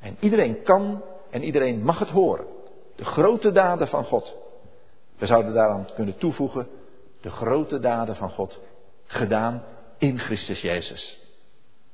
[0.00, 2.46] En iedereen kan en iedereen mag het horen.
[2.96, 4.43] De grote daden van God.
[5.18, 6.68] We zouden daaraan kunnen toevoegen
[7.20, 8.60] de grote daden van God
[9.06, 9.62] gedaan
[9.98, 11.18] in Christus Jezus.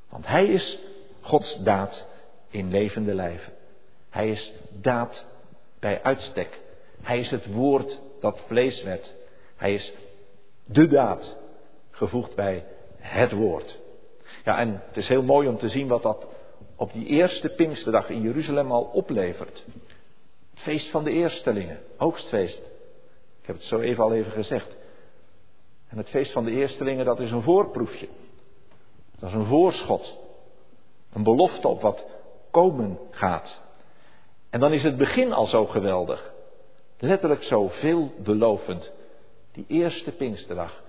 [0.09, 0.79] Want Hij is
[1.21, 2.05] Gods daad
[2.51, 3.53] in levende lijven.
[4.11, 5.25] Hij is daad
[5.79, 6.61] bij uitstek.
[7.03, 9.13] Hij is het woord dat vlees werd.
[9.57, 9.93] Hij is
[10.65, 11.37] de daad
[11.91, 12.65] gevoegd bij
[12.99, 13.79] het woord.
[14.45, 16.27] Ja, en het is heel mooi om te zien wat dat
[16.77, 19.65] op die eerste Pinksterdag in Jeruzalem al oplevert.
[20.55, 22.70] Feest van de eerstelingen, oogstfeest.
[23.51, 24.77] Heb het zo even al even gezegd.
[25.89, 28.09] En het feest van de eerstelingen, dat is een voorproefje.
[29.19, 30.19] Dat is een voorschot.
[31.13, 32.05] Een belofte op wat
[32.51, 33.61] komen gaat.
[34.51, 36.33] En dan is het begin al zo geweldig.
[36.99, 38.93] Letterlijk zo veelbelovend.
[39.53, 40.83] Die eerste Pinksterdag.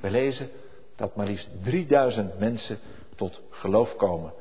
[0.00, 0.50] We lezen
[0.96, 2.78] dat maar liefst 3000 mensen
[3.16, 4.32] tot geloof komen.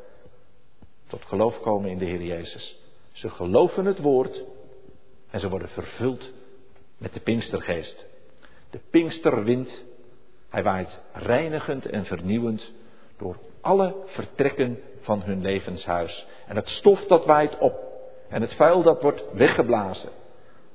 [1.08, 2.80] Tot geloof komen in de Heer Jezus.
[3.12, 4.44] Ze geloven het woord
[5.30, 6.32] en ze worden vervuld
[7.02, 8.06] met de Pinkstergeest.
[8.70, 9.84] De Pinksterwind,
[10.50, 12.72] hij waait reinigend en vernieuwend
[13.18, 16.28] door alle vertrekken van hun levenshuis.
[16.48, 17.80] En het stof dat waait op
[18.30, 20.10] en het vuil dat wordt weggeblazen.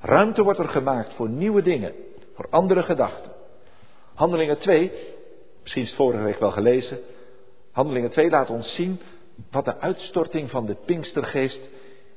[0.00, 1.92] Ruimte wordt er gemaakt voor nieuwe dingen,
[2.34, 3.32] voor andere gedachten.
[4.14, 4.92] Handelingen 2,
[5.62, 6.98] misschien is het vorige week wel gelezen.
[7.72, 9.00] Handelingen 2 laat ons zien
[9.50, 11.60] wat de uitstorting van de Pinkstergeest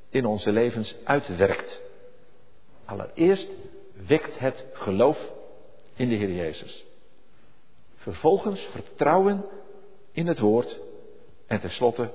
[0.09, 1.79] in onze levens uitwerkt.
[2.85, 3.49] Allereerst
[4.07, 5.17] wekt het geloof
[5.95, 6.85] in de Heer Jezus.
[7.95, 9.45] Vervolgens vertrouwen
[10.11, 10.79] in het woord
[11.47, 12.11] en tenslotte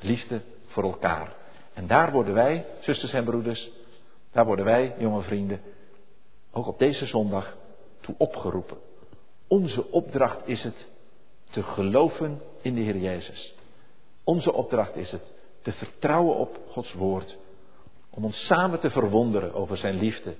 [0.00, 1.36] liefde voor elkaar.
[1.74, 3.70] En daar worden wij, zusters en broeders,
[4.32, 5.60] daar worden wij, jonge vrienden,
[6.52, 7.56] ook op deze zondag
[8.00, 8.76] toe opgeroepen.
[9.46, 10.86] Onze opdracht is het
[11.50, 13.54] te geloven in de Heer Jezus.
[14.24, 17.36] Onze opdracht is het te vertrouwen op Gods woord.
[18.10, 20.34] Om ons samen te verwonderen over zijn liefde.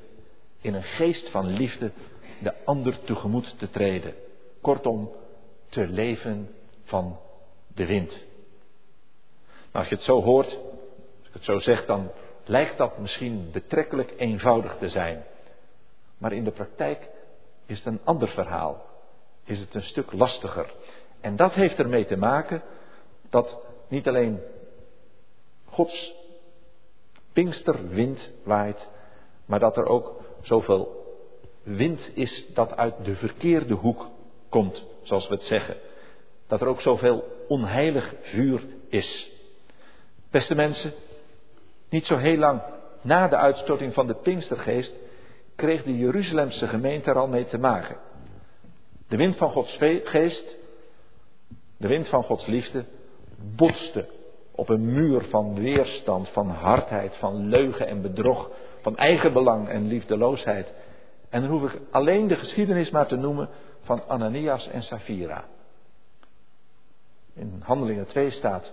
[0.61, 1.93] In een geest van liefde
[2.43, 4.15] de ander tegemoet te treden.
[4.61, 5.11] Kortom,
[5.69, 6.55] te leven
[6.85, 7.19] van
[7.75, 8.11] de wind.
[9.73, 12.11] Nou, als je het zo hoort, als ik het zo zeg, dan
[12.45, 15.25] lijkt dat misschien betrekkelijk eenvoudig te zijn.
[16.19, 17.09] Maar in de praktijk
[17.67, 18.87] is het een ander verhaal.
[19.45, 20.75] Is het een stuk lastiger.
[21.21, 22.63] En dat heeft ermee te maken
[23.31, 24.41] dat niet alleen
[25.65, 26.15] Gods
[27.33, 28.87] Pinksterwind waait,
[29.45, 31.07] maar dat er ook zoveel
[31.62, 34.09] wind is dat uit de verkeerde hoek
[34.49, 35.76] komt, zoals we het zeggen.
[36.46, 39.30] Dat er ook zoveel onheilig vuur is.
[40.30, 40.92] Beste mensen,
[41.88, 42.62] niet zo heel lang
[43.03, 44.92] na de uitstorting van de Pinkstergeest
[45.57, 47.96] kreeg de Jeruzalemse gemeente er al mee te maken.
[49.09, 50.57] De wind van Gods geest,
[51.76, 52.84] de wind van Gods liefde,
[53.57, 54.09] botste
[54.51, 58.51] op een muur van weerstand, van hardheid, van leugen en bedrog,
[58.81, 60.72] van eigenbelang en liefdeloosheid.
[61.29, 63.49] En dan hoef ik alleen de geschiedenis maar te noemen
[63.83, 65.45] van Ananias en Safira.
[67.35, 68.72] In Handelingen 2 staat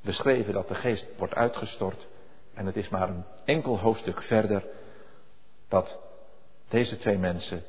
[0.00, 2.06] beschreven dat de geest wordt uitgestort.
[2.54, 4.64] En het is maar een enkel hoofdstuk verder
[5.68, 5.98] dat
[6.68, 7.62] deze twee mensen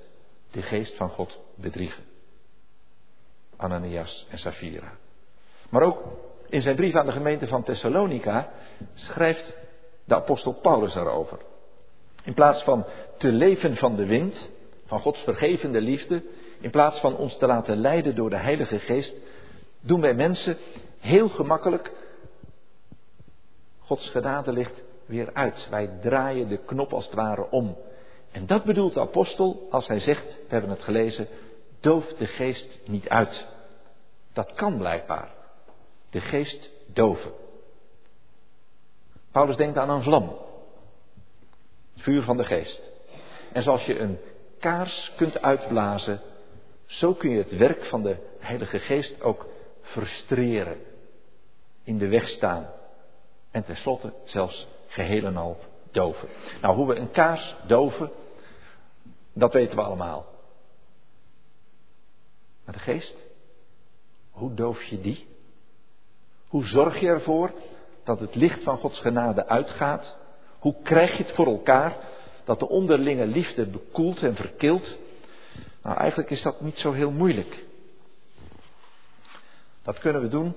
[0.52, 2.04] de geest van God bedriegen.
[3.56, 4.92] Ananias en Safira.
[5.70, 6.04] Maar ook
[6.50, 8.52] in zijn brief aan de gemeente van Thessalonica
[8.94, 9.56] schrijft
[10.04, 11.38] de apostel Paulus daarover.
[12.28, 12.86] In plaats van
[13.18, 14.50] te leven van de wind,
[14.86, 16.24] van Gods vergevende liefde,
[16.60, 19.14] in plaats van ons te laten leiden door de Heilige Geest,
[19.82, 20.58] doen wij mensen
[21.00, 21.92] heel gemakkelijk
[23.80, 25.68] Gods genadelicht weer uit.
[25.70, 27.78] Wij draaien de knop als het ware om.
[28.32, 31.28] En dat bedoelt de apostel als hij zegt, we hebben het gelezen,
[31.80, 33.48] doof de geest niet uit.
[34.34, 35.32] Dat kan blijkbaar.
[36.10, 37.32] De geest doven.
[39.32, 40.47] Paulus denkt aan een vlam.
[41.98, 42.82] Vuur van de geest.
[43.54, 44.20] En zoals je een
[44.60, 46.22] kaars kunt uitblazen,
[46.86, 49.48] zo kun je het werk van de Heilige Geest ook
[49.82, 50.78] frustreren.
[51.84, 52.70] In de weg staan.
[53.52, 55.58] En tenslotte zelfs geheel en al
[55.92, 56.30] doven.
[56.62, 58.12] Nou, hoe we een kaars doven,
[59.34, 60.26] dat weten we allemaal.
[62.66, 63.16] Maar de geest,
[64.32, 65.28] hoe doof je die?
[66.48, 67.52] Hoe zorg je ervoor
[68.04, 70.16] dat het licht van Gods genade uitgaat?
[70.60, 71.96] Hoe krijg je het voor elkaar
[72.44, 74.98] dat de onderlinge liefde bekoelt en verkilt?
[75.84, 77.66] Nou, eigenlijk is dat niet zo heel moeilijk.
[79.84, 80.56] Dat kunnen we doen,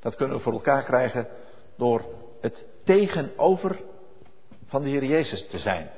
[0.00, 1.28] dat kunnen we voor elkaar krijgen
[1.76, 2.04] door
[2.40, 3.80] het tegenover
[4.66, 5.90] van de Heer Jezus te zijn.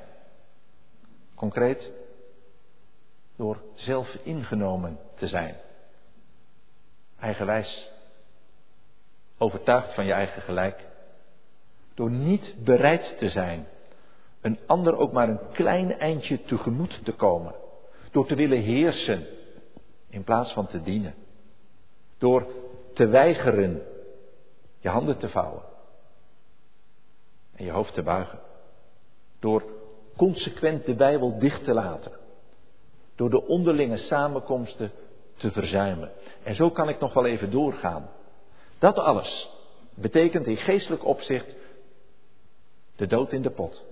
[1.35, 1.91] Concreet,
[3.35, 5.55] door zelf ingenomen te zijn.
[7.19, 7.91] Eigenwijs,
[9.37, 10.88] overtuigd van je eigen gelijk.
[11.99, 13.67] Door niet bereid te zijn
[14.41, 17.55] een ander ook maar een klein eindje tegemoet te komen.
[18.11, 19.25] Door te willen heersen
[20.09, 21.13] in plaats van te dienen.
[22.17, 22.45] Door
[22.93, 23.81] te weigeren
[24.79, 25.61] je handen te vouwen
[27.55, 28.39] en je hoofd te buigen.
[29.39, 29.63] Door
[30.17, 32.11] consequent de Bijbel dicht te laten.
[33.15, 34.91] Door de onderlinge samenkomsten
[35.35, 36.11] te verzuimen.
[36.43, 38.09] En zo kan ik nog wel even doorgaan.
[38.77, 39.49] Dat alles
[39.93, 41.57] betekent in geestelijk opzicht
[42.99, 43.83] de dood in de pot.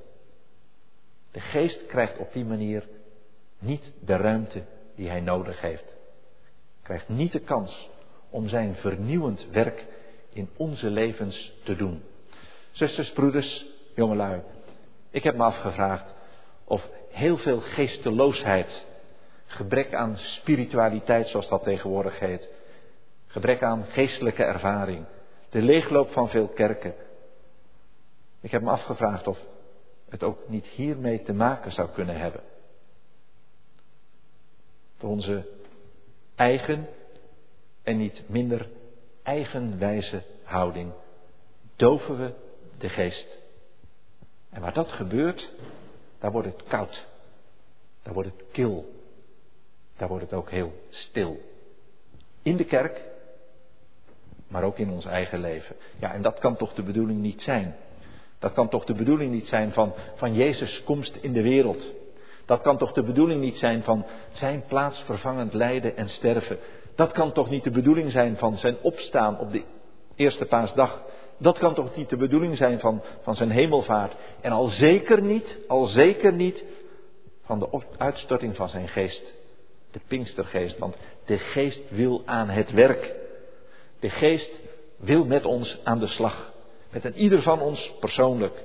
[1.32, 2.88] De geest krijgt op die manier
[3.60, 4.64] niet de ruimte
[4.96, 5.96] die hij nodig heeft.
[6.84, 7.90] Krijgt niet de kans
[8.30, 9.86] om zijn vernieuwend werk
[10.30, 12.04] in onze levens te doen.
[12.72, 14.42] Zusters, broeders, jongelui,
[15.10, 16.14] ik heb me afgevraagd
[16.64, 18.86] of heel veel geesteloosheid
[19.48, 22.50] Gebrek aan spiritualiteit, zoals dat tegenwoordig heet.
[23.28, 25.06] Gebrek aan geestelijke ervaring.
[25.50, 26.94] De leegloop van veel kerken.
[28.48, 29.40] Ik heb me afgevraagd of
[30.10, 32.42] het ook niet hiermee te maken zou kunnen hebben.
[34.98, 35.48] Voor onze
[36.36, 36.88] eigen
[37.84, 38.70] en niet minder
[39.24, 40.92] eigenwijze houding
[41.76, 42.34] doven we
[42.78, 43.28] de geest.
[44.50, 45.50] En waar dat gebeurt,
[46.20, 47.08] daar wordt het koud.
[48.02, 48.94] Daar wordt het kil.
[49.98, 51.40] Daar wordt het ook heel stil.
[52.42, 53.02] In de kerk,
[54.48, 55.76] maar ook in ons eigen leven.
[56.00, 57.76] Ja, en dat kan toch de bedoeling niet zijn.
[58.40, 61.92] Dat kan toch de bedoeling niet zijn van, van Jezus' komst in de wereld.
[62.46, 66.58] Dat kan toch de bedoeling niet zijn van zijn plaatsvervangend lijden en sterven.
[66.96, 69.64] Dat kan toch niet de bedoeling zijn van zijn opstaan op de
[70.16, 71.02] eerste paasdag.
[71.38, 74.16] Dat kan toch niet de bedoeling zijn van, van zijn hemelvaart.
[74.42, 76.64] En al zeker niet, al zeker niet
[77.44, 79.34] van de uitstorting van zijn geest.
[79.92, 80.78] De Pinkstergeest.
[80.78, 83.16] Want de geest wil aan het werk.
[84.00, 84.52] De geest
[84.98, 86.52] wil met ons aan de slag.
[86.98, 88.64] Met een ieder van ons persoonlijk.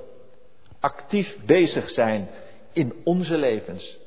[0.79, 2.29] Actief bezig zijn
[2.71, 3.97] in onze levens.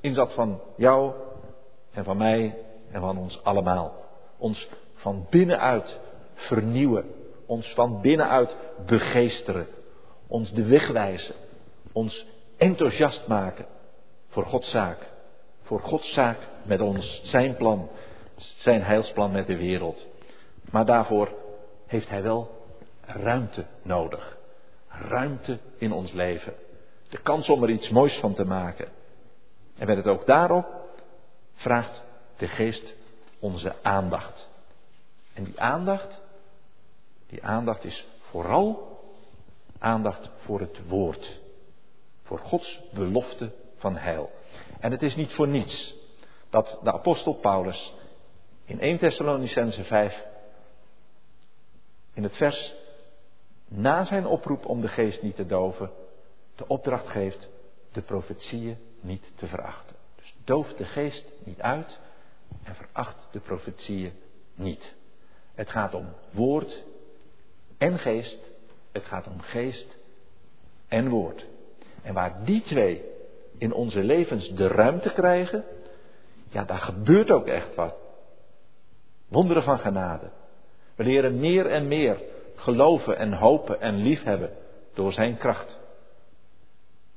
[0.00, 1.12] In dat van jou
[1.92, 2.56] en van mij
[2.90, 3.94] en van ons allemaal.
[4.38, 5.98] Ons van binnenuit
[6.34, 7.04] vernieuwen.
[7.46, 8.56] Ons van binnenuit
[8.86, 9.66] begeesteren.
[10.26, 11.34] Ons de weg wijzen.
[11.92, 13.66] Ons enthousiast maken
[14.28, 15.10] voor Gods zaak.
[15.62, 17.20] Voor Gods zaak met ons.
[17.24, 17.88] Zijn plan.
[18.36, 20.06] Zijn heilsplan met de wereld.
[20.70, 21.32] Maar daarvoor
[21.86, 22.62] heeft Hij wel
[23.06, 24.36] ruimte nodig.
[24.88, 26.54] Ruimte in ons leven.
[27.08, 28.88] De kans om er iets moois van te maken.
[29.76, 30.66] En met het ook daarop
[31.54, 32.02] vraagt
[32.36, 32.94] de geest
[33.38, 34.48] onze aandacht.
[35.32, 36.20] En die aandacht,
[37.26, 38.98] die aandacht is vooral
[39.78, 41.40] aandacht voor het woord.
[42.22, 44.30] Voor Gods belofte van heil.
[44.80, 45.94] En het is niet voor niets
[46.50, 47.92] dat de apostel Paulus
[48.64, 50.24] in 1 Thessalonicense 5
[52.12, 52.74] in het vers
[53.76, 55.90] na zijn oproep om de geest niet te doven,
[56.54, 57.48] de opdracht geeft
[57.92, 59.96] de profetieën niet te verachten.
[60.16, 61.98] Dus doof de geest niet uit
[62.62, 64.12] en veracht de profetieën
[64.54, 64.94] niet.
[65.54, 66.82] Het gaat om woord
[67.78, 68.38] en geest.
[68.92, 69.96] Het gaat om geest
[70.88, 71.46] en woord.
[72.02, 73.04] En waar die twee
[73.58, 75.64] in onze levens de ruimte krijgen,
[76.48, 77.94] ja, daar gebeurt ook echt wat.
[79.28, 80.30] Wonderen van genade.
[80.94, 82.20] We leren meer en meer
[82.64, 84.56] geloven en hopen en liefhebben
[84.94, 85.78] door Zijn kracht.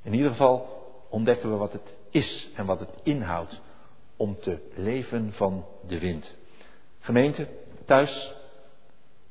[0.03, 0.67] In ieder geval
[1.09, 3.61] ontdekken we wat het is en wat het inhoudt
[4.17, 6.35] om te leven van de wind.
[6.99, 7.47] Gemeente,
[7.85, 8.33] thuis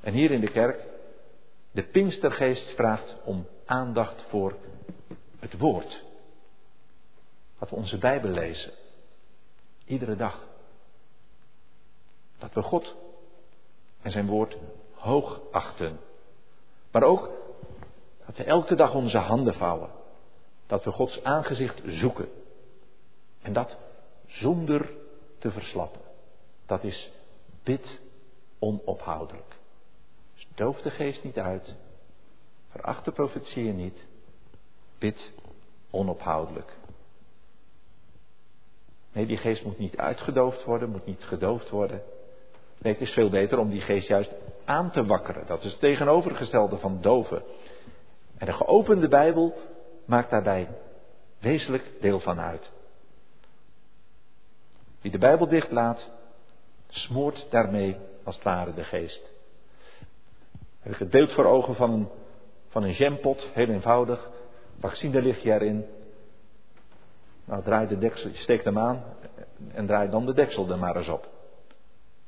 [0.00, 0.84] en hier in de kerk,
[1.70, 4.56] de Pinkstergeest vraagt om aandacht voor
[5.38, 6.04] het woord.
[7.58, 8.72] Dat we onze Bijbel lezen.
[9.84, 10.46] Iedere dag.
[12.38, 12.94] Dat we God
[14.02, 14.56] en zijn woord
[14.94, 16.05] hoog achten.
[16.96, 17.30] Maar ook
[18.26, 19.90] dat we elke dag onze handen vouwen.
[20.66, 22.28] Dat we Gods aangezicht zoeken.
[23.42, 23.76] En dat
[24.26, 24.90] zonder
[25.38, 26.00] te verslappen.
[26.66, 27.12] Dat is
[27.62, 28.00] bid
[28.58, 29.56] onophoudelijk.
[30.34, 31.74] Dus doof de geest niet uit.
[32.68, 34.06] Veracht de profetieën niet.
[34.98, 35.32] Bid
[35.90, 36.76] onophoudelijk.
[39.12, 42.02] Nee, die geest moet niet uitgedoofd worden, moet niet gedoofd worden.
[42.78, 44.32] Nee, het is veel beter om die geest juist
[44.66, 45.46] aan te wakkeren.
[45.46, 47.42] Dat is het tegenovergestelde van doven.
[48.38, 49.54] En de geopende Bijbel
[50.04, 50.68] maakt daarbij
[51.38, 52.70] wezenlijk deel van uit.
[55.00, 56.10] Wie de Bijbel dichtlaat,
[56.88, 59.22] smoort daarmee als het ware de geest.
[60.80, 62.08] Heb het beeld voor ogen van een,
[62.68, 64.30] van een jampot, heel eenvoudig.
[64.80, 65.86] Vaccinelichtje erin.
[67.44, 69.04] Nou, draai de deksel, steek hem aan
[69.72, 71.35] en draai dan de deksel er maar eens op.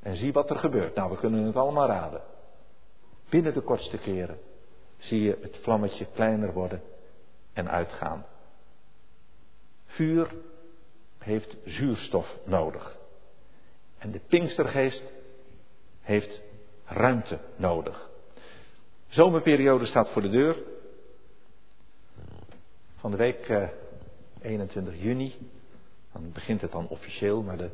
[0.03, 0.94] En zie wat er gebeurt.
[0.94, 2.22] Nou, we kunnen het allemaal raden.
[3.28, 4.38] Binnen de kortste keren
[4.96, 6.82] zie je het vlammetje kleiner worden
[7.53, 8.26] en uitgaan.
[9.86, 10.34] Vuur
[11.18, 12.96] heeft zuurstof nodig.
[13.99, 15.03] En de Pinkstergeest
[16.01, 16.40] heeft
[16.84, 18.11] ruimte nodig.
[19.09, 20.57] Zomerperiode staat voor de deur.
[22.96, 23.68] Van de week eh,
[24.40, 25.34] 21 juni.
[26.12, 27.70] Dan begint het dan officieel, maar de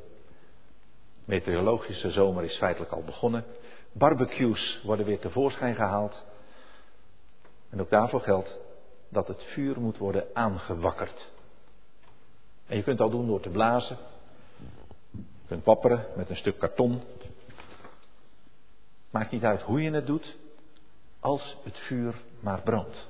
[1.25, 3.45] meteorologische zomer is feitelijk al begonnen.
[3.93, 6.25] Barbecues worden weer tevoorschijn gehaald.
[7.71, 8.57] En ook daarvoor geldt
[9.09, 11.33] dat het vuur moet worden aangewakkerd.
[12.67, 13.97] En je kunt dat doen door te blazen.
[15.11, 17.03] Je kunt wapperen met een stuk karton.
[19.11, 20.37] Maakt niet uit hoe je het doet,
[21.21, 23.09] als het vuur maar brandt.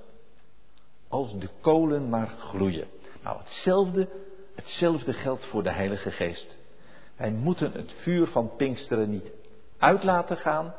[1.08, 2.86] Als de kolen maar gloeien.
[3.22, 4.08] Nou, hetzelfde
[4.54, 6.56] Hetzelfde geldt voor de Heilige Geest.
[7.16, 9.30] Wij moeten het vuur van Pinksteren niet
[9.78, 10.74] uit laten gaan.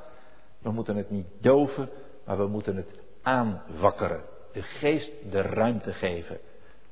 [0.60, 1.90] We moeten het niet doven,
[2.26, 4.24] maar we moeten het aanwakkeren.
[4.54, 6.40] De geest de ruimte geven.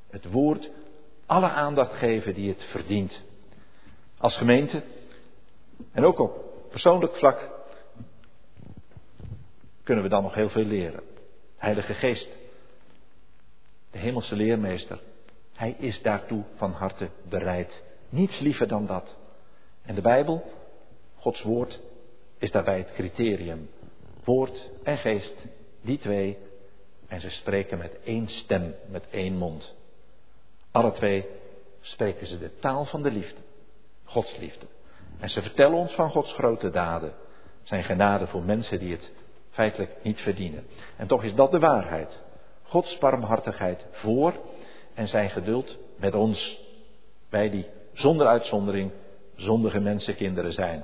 [0.10, 0.70] Het woord
[1.26, 3.22] alle aandacht geven die het verdient.
[4.18, 4.84] Als gemeente
[5.91, 7.50] en ook op persoonlijk vlak
[9.84, 11.04] kunnen we dan nog heel veel leren.
[11.58, 12.28] Heilige Geest,
[13.91, 15.00] de hemelse leermeester,
[15.54, 17.84] hij is daartoe van harte bereid.
[18.10, 19.16] Niets liever dan dat.
[19.86, 20.44] En de Bijbel,
[21.16, 21.80] Gods woord,
[22.38, 23.70] is daarbij het criterium.
[24.24, 25.46] Woord en geest,
[25.82, 26.38] die twee,
[27.08, 29.76] en ze spreken met één stem, met één mond.
[30.72, 31.26] Alle twee
[31.82, 33.42] spreken ze de taal van de liefde,
[34.04, 34.66] Gods liefde.
[35.20, 37.14] En ze vertellen ons van Gods grote daden,
[37.64, 39.12] zijn genade voor mensen die het
[39.50, 40.66] feitelijk niet verdienen.
[40.98, 42.22] En toch is dat de waarheid.
[42.64, 44.34] Gods barmhartigheid voor
[44.94, 46.60] en zijn geduld met ons.
[47.30, 48.92] Wij die zonder uitzondering
[49.36, 50.84] zondige mensenkinderen zijn.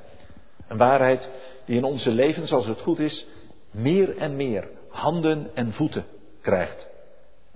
[0.68, 1.30] Een waarheid
[1.66, 3.28] die in onze levens, als het goed is,
[3.72, 6.06] meer en meer handen en voeten
[6.42, 6.88] krijgt.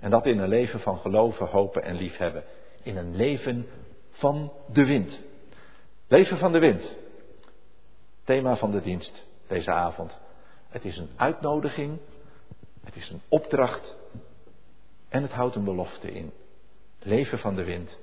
[0.00, 2.44] En dat in een leven van geloven, hopen en liefhebben.
[2.82, 3.66] In een leven
[4.10, 5.20] van de wind.
[6.08, 6.96] Leven van de wind.
[8.24, 10.18] Thema van de dienst deze avond.
[10.68, 11.98] Het is een uitnodiging,
[12.84, 13.96] het is een opdracht
[15.08, 16.32] en het houdt een belofte in.
[16.98, 17.98] Leven van de wind.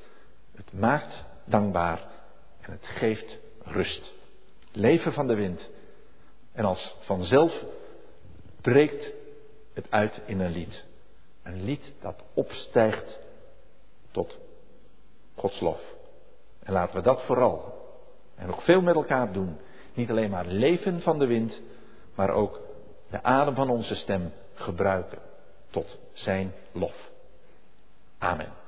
[0.56, 2.11] Het maakt dankbaar
[2.62, 4.14] en het geeft rust.
[4.72, 5.70] Leven van de wind.
[6.53, 7.64] En als vanzelf
[8.62, 9.12] breekt
[9.74, 10.84] het uit in een lied.
[11.43, 13.20] Een lied dat opstijgt
[14.12, 14.38] tot
[15.36, 15.82] Gods lof.
[16.64, 17.80] En laten we dat vooral
[18.36, 19.57] en nog veel met elkaar doen.
[19.93, 21.62] Niet alleen maar leven van de wind,
[22.16, 22.59] maar ook
[23.09, 25.20] de adem van onze stem gebruiken
[25.70, 27.09] tot zijn lof.
[28.18, 28.61] Amen.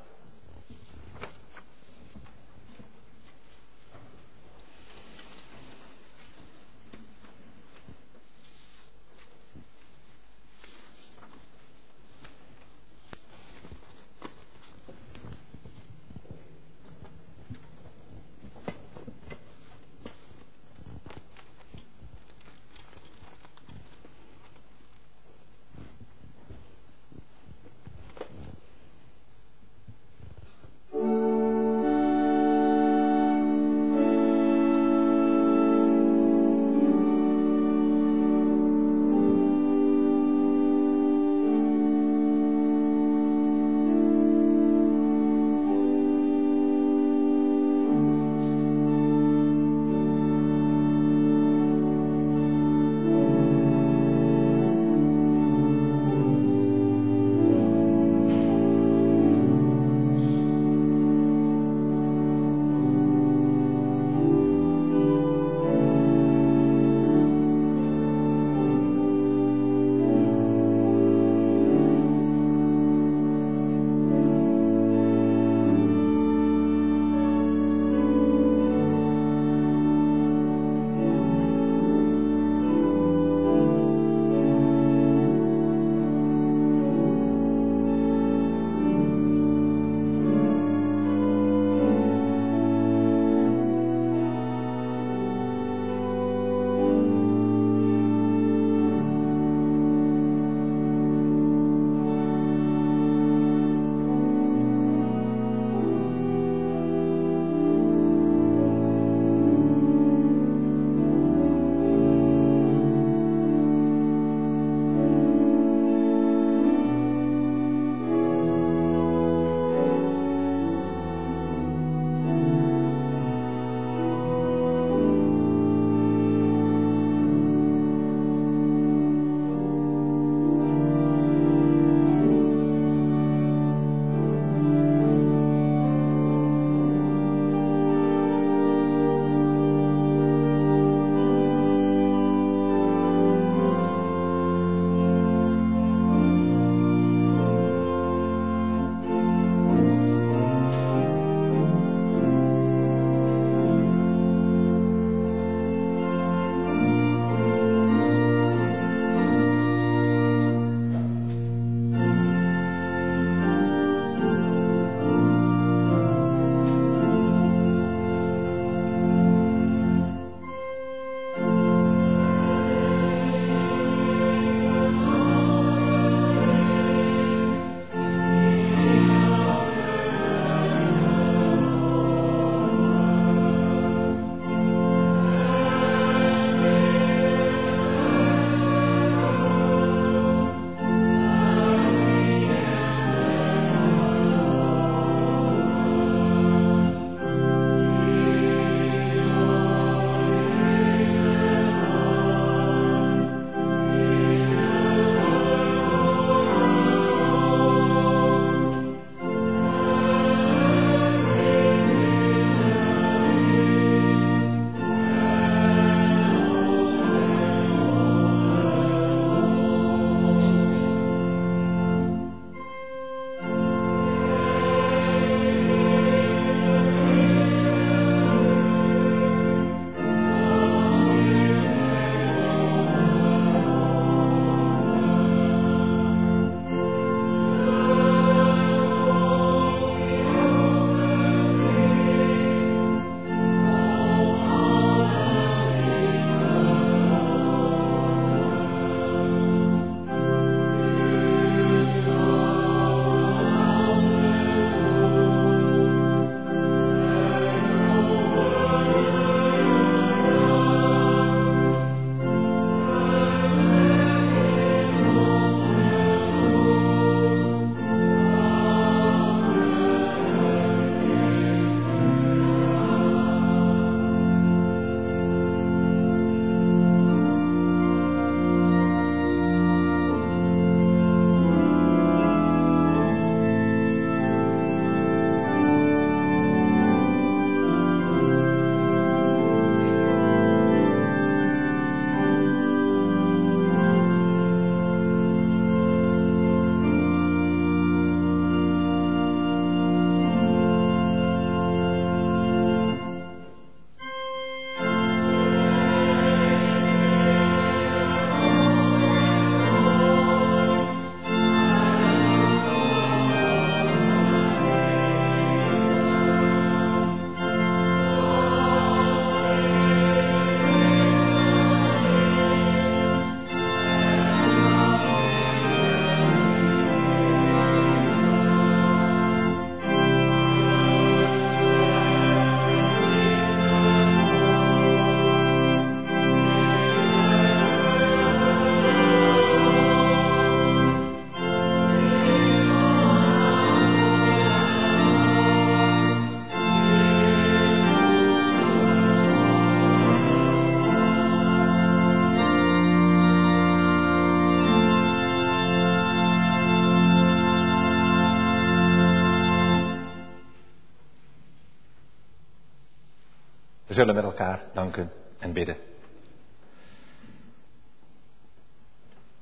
[364.33, 365.77] Elkaar danken en bidden.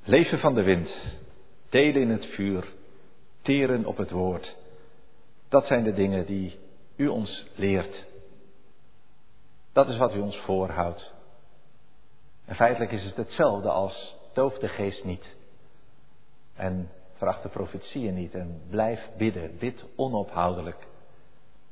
[0.04, 0.90] Leven van de wind,
[1.70, 2.74] delen in het vuur,
[3.42, 4.56] teren op het woord.
[5.50, 6.60] Dat zijn de dingen die
[6.96, 8.06] u ons leert.
[9.74, 11.14] Dat is wat u ons voorhoudt.
[12.46, 15.36] En feitelijk is het hetzelfde als doof de geest niet.
[16.56, 18.34] En veracht de profetieën niet.
[18.34, 19.58] En blijf bidden.
[19.58, 20.88] Bid onophoudelijk.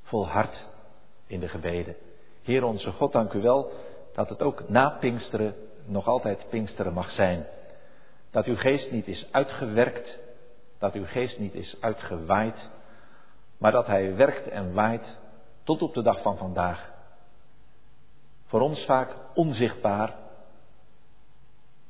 [0.03, 0.65] Volhard
[1.27, 1.95] in de gebeden.
[2.49, 3.71] Heer onze God, dank u wel
[4.13, 7.45] dat het ook na Pinksteren nog altijd Pinksteren mag zijn.
[8.31, 10.19] Dat uw geest niet is uitgewerkt,
[10.77, 12.69] dat uw geest niet is uitgewaaid,
[13.57, 15.17] maar dat hij werkt en waait
[15.63, 16.91] tot op de dag van vandaag.
[18.45, 20.15] Voor ons vaak onzichtbaar,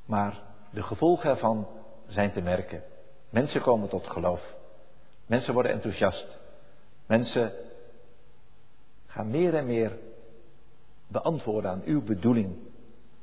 [0.05, 1.67] maar de gevolgen ervan
[2.07, 2.83] zijn te merken.
[3.29, 4.41] Mensen komen tot geloof.
[5.25, 6.37] Mensen worden enthousiast.
[7.05, 7.53] Mensen
[9.07, 9.97] gaan meer en meer
[11.11, 12.55] beantwoorden aan uw bedoeling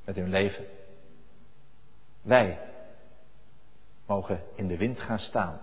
[0.04, 0.64] met hun leven.
[2.22, 2.58] Wij
[4.06, 5.60] mogen in de wind gaan staan.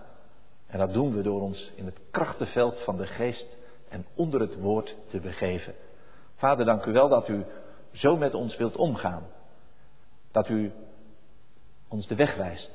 [0.68, 3.48] En dat doen we door ons in het krachtenveld van de geest
[3.90, 5.74] en onder het woord te begeven.
[6.36, 7.46] Vader, dank u wel dat u
[7.92, 9.24] zo met ons wilt omgaan.
[10.32, 10.72] Dat u
[11.88, 12.72] ons de weg wijst.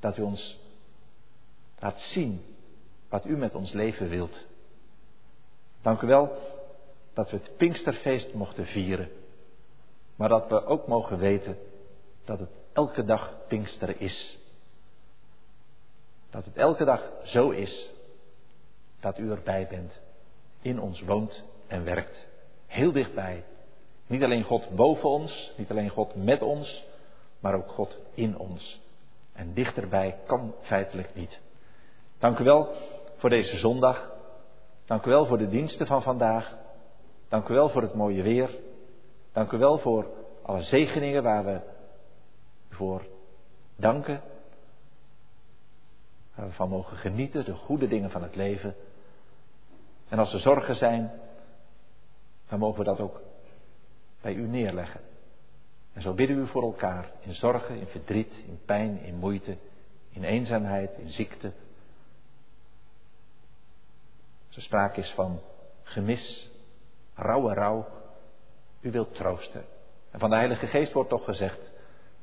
[0.00, 0.58] Dat u ons
[1.78, 2.44] laat zien
[3.08, 4.46] wat u met ons leven wilt.
[5.82, 6.54] Dank u wel
[7.16, 9.08] dat we het Pinksterfeest mochten vieren.
[10.16, 11.58] Maar dat we ook mogen weten
[12.24, 14.38] dat het elke dag Pinkster is.
[16.30, 17.90] Dat het elke dag zo is
[19.00, 19.92] dat u erbij bent,
[20.62, 22.26] in ons woont en werkt.
[22.66, 23.44] Heel dichtbij.
[24.06, 26.84] Niet alleen God boven ons, niet alleen God met ons,
[27.40, 28.80] maar ook God in ons.
[29.32, 31.38] En dichterbij kan feitelijk niet.
[32.18, 32.74] Dank u wel
[33.16, 34.10] voor deze zondag.
[34.84, 36.64] Dank u wel voor de diensten van vandaag.
[37.28, 38.58] Dank u wel voor het mooie weer.
[39.32, 40.06] Dank u wel voor
[40.42, 41.60] alle zegeningen waar we
[42.70, 43.06] voor
[43.76, 44.22] danken.
[46.34, 48.74] Waar we van mogen genieten, de goede dingen van het leven.
[50.08, 51.10] En als er zorgen zijn,
[52.48, 53.20] dan mogen we dat ook
[54.20, 55.00] bij u neerleggen.
[55.92, 59.56] En zo bidden we voor elkaar in zorgen, in verdriet, in pijn, in moeite,
[60.10, 61.52] in eenzaamheid, in ziekte.
[64.46, 65.40] Als er sprake is van
[65.82, 66.50] gemis,
[67.16, 67.86] rauwe rouw,
[68.80, 69.64] u wilt troosten.
[70.10, 71.60] En van de Heilige Geest wordt toch gezegd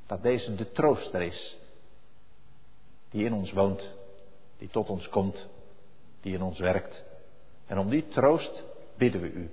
[0.06, 1.58] dat deze de trooster is,
[3.10, 3.96] die in ons woont,
[4.58, 5.48] die tot ons komt,
[6.22, 7.04] die in ons werkt.
[7.68, 8.64] En om die troost
[8.98, 9.50] bidden we u.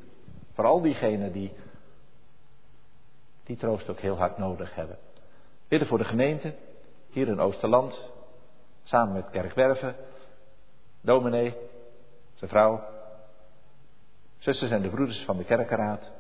[0.53, 1.53] Voor al diegenen die
[3.45, 4.99] die troost ook heel hard nodig hebben.
[5.69, 6.55] Bidden voor de gemeente,
[7.09, 8.11] hier in Oosterland,
[8.85, 9.97] samen met Kerkwerven,
[11.01, 11.57] dominee,
[12.35, 12.85] zijn vrouw,
[14.41, 16.11] zusters en de broeders van de kerkenraad,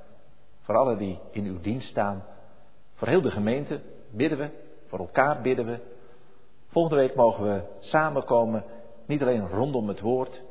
[0.61, 2.25] voor allen die in uw dienst staan,
[2.95, 4.51] voor heel de gemeente bidden we,
[4.87, 5.79] voor elkaar bidden we.
[6.68, 8.64] Volgende week mogen we samenkomen,
[9.07, 10.43] niet alleen rondom het woord,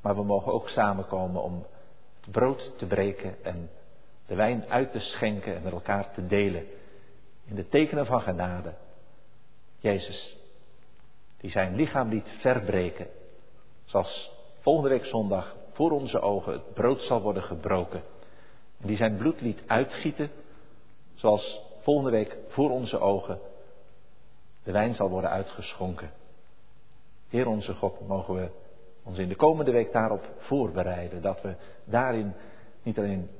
[0.00, 1.66] maar we mogen ook samenkomen om
[2.20, 3.70] het brood te breken en
[4.26, 6.66] de wijn uit te schenken en met elkaar te delen.
[7.44, 8.74] In de tekenen van genade.
[9.78, 10.36] Jezus,
[11.36, 13.06] die zijn lichaam liet verbreken.
[13.84, 18.02] Zoals volgende week zondag voor onze ogen het brood zal worden gebroken.
[18.80, 20.30] En die zijn bloed liet uitgieten.
[21.14, 23.38] Zoals volgende week voor onze ogen
[24.62, 26.10] de wijn zal worden uitgeschonken.
[27.28, 28.48] Heer onze God, mogen we
[29.02, 31.22] ons in de komende week daarop voorbereiden.
[31.22, 31.54] Dat we
[31.84, 32.34] daarin
[32.82, 33.30] niet alleen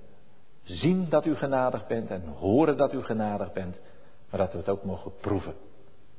[0.62, 3.76] zien dat u genadig bent en horen dat u genadig bent,
[4.30, 5.55] maar dat we het ook mogen proeven.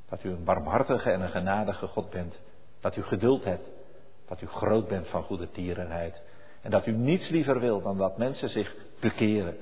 [0.09, 2.39] Dat u een barmhartige en een genadige God bent.
[2.79, 3.78] Dat u geduld hebt.
[4.29, 6.21] Dat u groot bent van goede tierenheid.
[6.61, 9.57] En dat u niets liever wil dan dat mensen zich bekeren.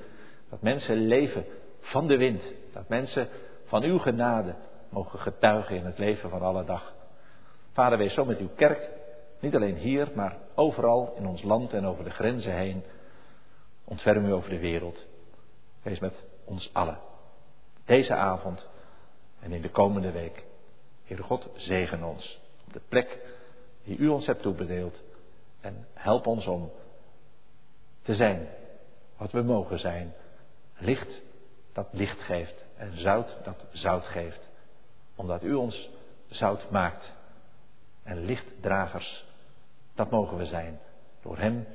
[0.50, 1.44] Dat mensen leven
[1.80, 2.42] van de wind.
[2.72, 3.28] Dat mensen
[3.64, 4.54] van uw genade
[4.88, 6.94] mogen getuigen in het leven van alle dag.
[7.72, 8.88] Vader, wees zo met uw kerk.
[9.40, 12.84] Niet alleen hier, maar overal in ons land en over de grenzen heen.
[13.84, 15.06] Ontferm u over de wereld.
[15.82, 16.14] Wees met
[16.44, 16.98] ons allen.
[17.84, 18.68] Deze avond
[19.40, 20.44] en in de komende week.
[21.04, 23.18] Heere God, zegen ons op de plek
[23.88, 25.02] die u ons hebt toebedeeld.
[25.60, 26.70] En help ons om
[28.02, 28.48] te zijn
[29.16, 30.14] wat we mogen zijn.
[30.78, 31.20] Licht
[31.72, 34.48] dat licht geeft en zout dat zout geeft.
[35.14, 35.90] Omdat u ons
[36.26, 37.12] zout maakt.
[38.02, 39.24] En lichtdragers,
[39.94, 40.78] dat mogen we zijn.
[41.22, 41.66] Door Hem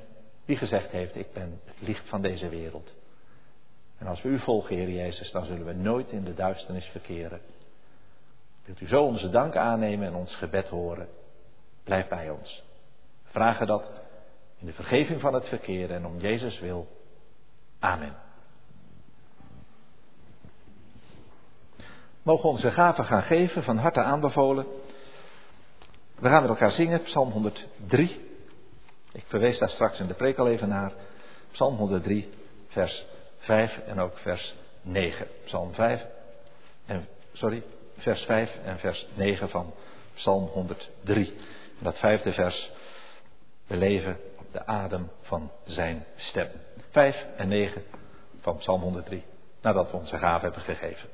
[0.44, 2.94] die gezegd heeft, ik ben het licht van deze wereld.
[3.98, 7.40] En als we u volgen, Heer Jezus, dan zullen we nooit in de duisternis verkeren.
[8.64, 11.08] Wilt u zo onze dank aannemen en ons gebed horen?
[11.84, 12.62] Blijf bij ons.
[13.24, 13.84] We vragen dat
[14.58, 16.88] in de vergeving van het verkeer en om Jezus wil.
[17.78, 18.16] Amen.
[22.22, 24.66] Mogen onze gaven gaan geven, van harte aanbevolen.
[26.18, 28.20] We gaan met elkaar zingen, Psalm 103.
[29.12, 30.92] Ik verwees daar straks in de preek al even naar.
[31.52, 32.30] Psalm 103,
[32.68, 33.04] vers
[33.38, 35.26] 5 en ook vers 9.
[35.44, 36.04] Psalm 5
[36.86, 37.62] en, sorry,
[37.96, 39.74] vers 5 en vers 9 van
[40.14, 41.34] Psalm 103.
[41.84, 42.70] Dat vijfde vers,
[43.66, 46.48] we leven op de adem van zijn stem.
[46.90, 47.82] 5 en 9
[48.40, 49.24] van Psalm 103,
[49.62, 51.08] nadat we onze gave hebben gegeven.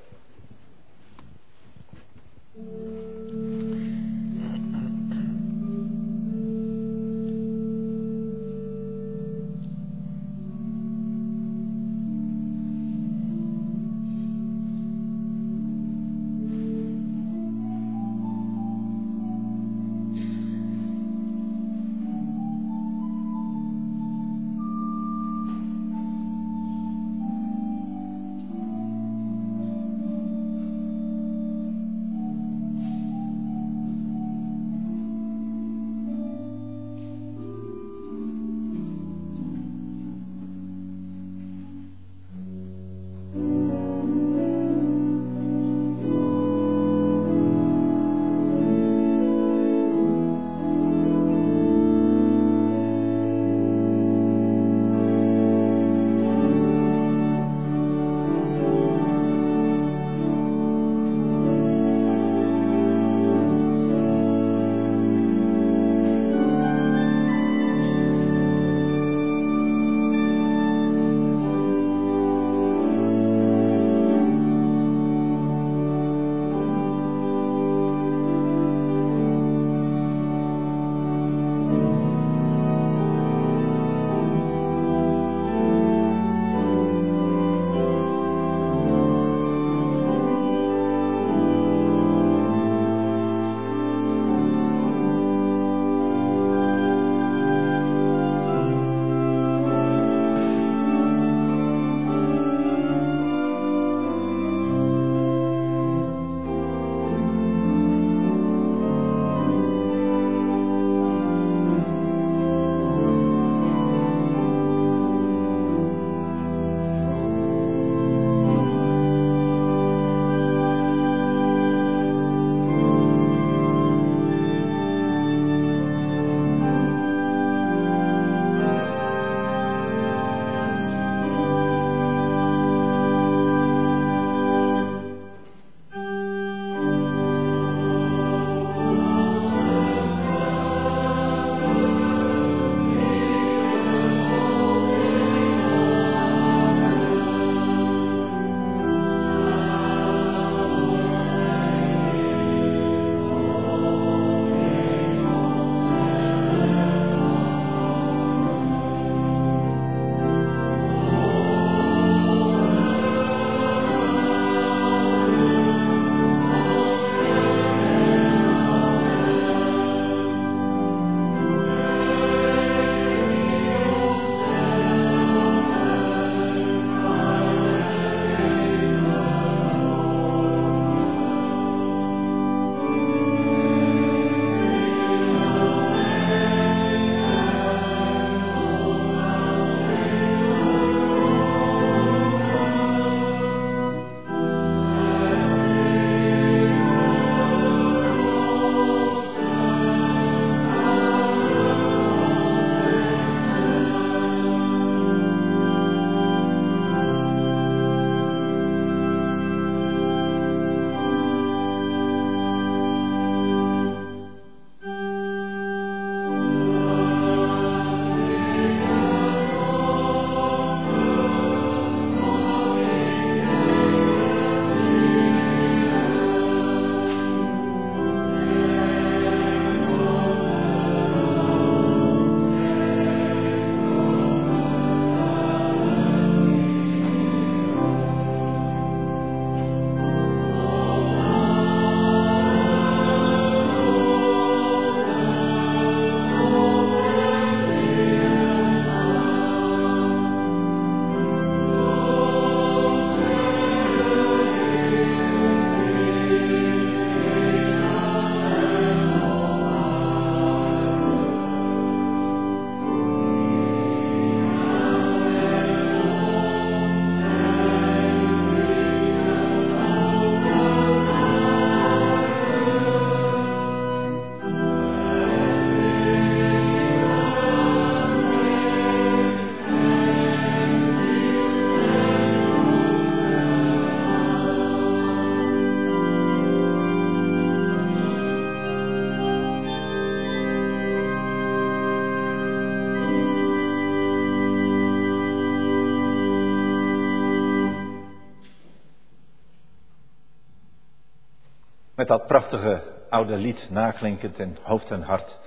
[302.00, 305.38] Met dat prachtige oude lied naklinkend in hoofd en hart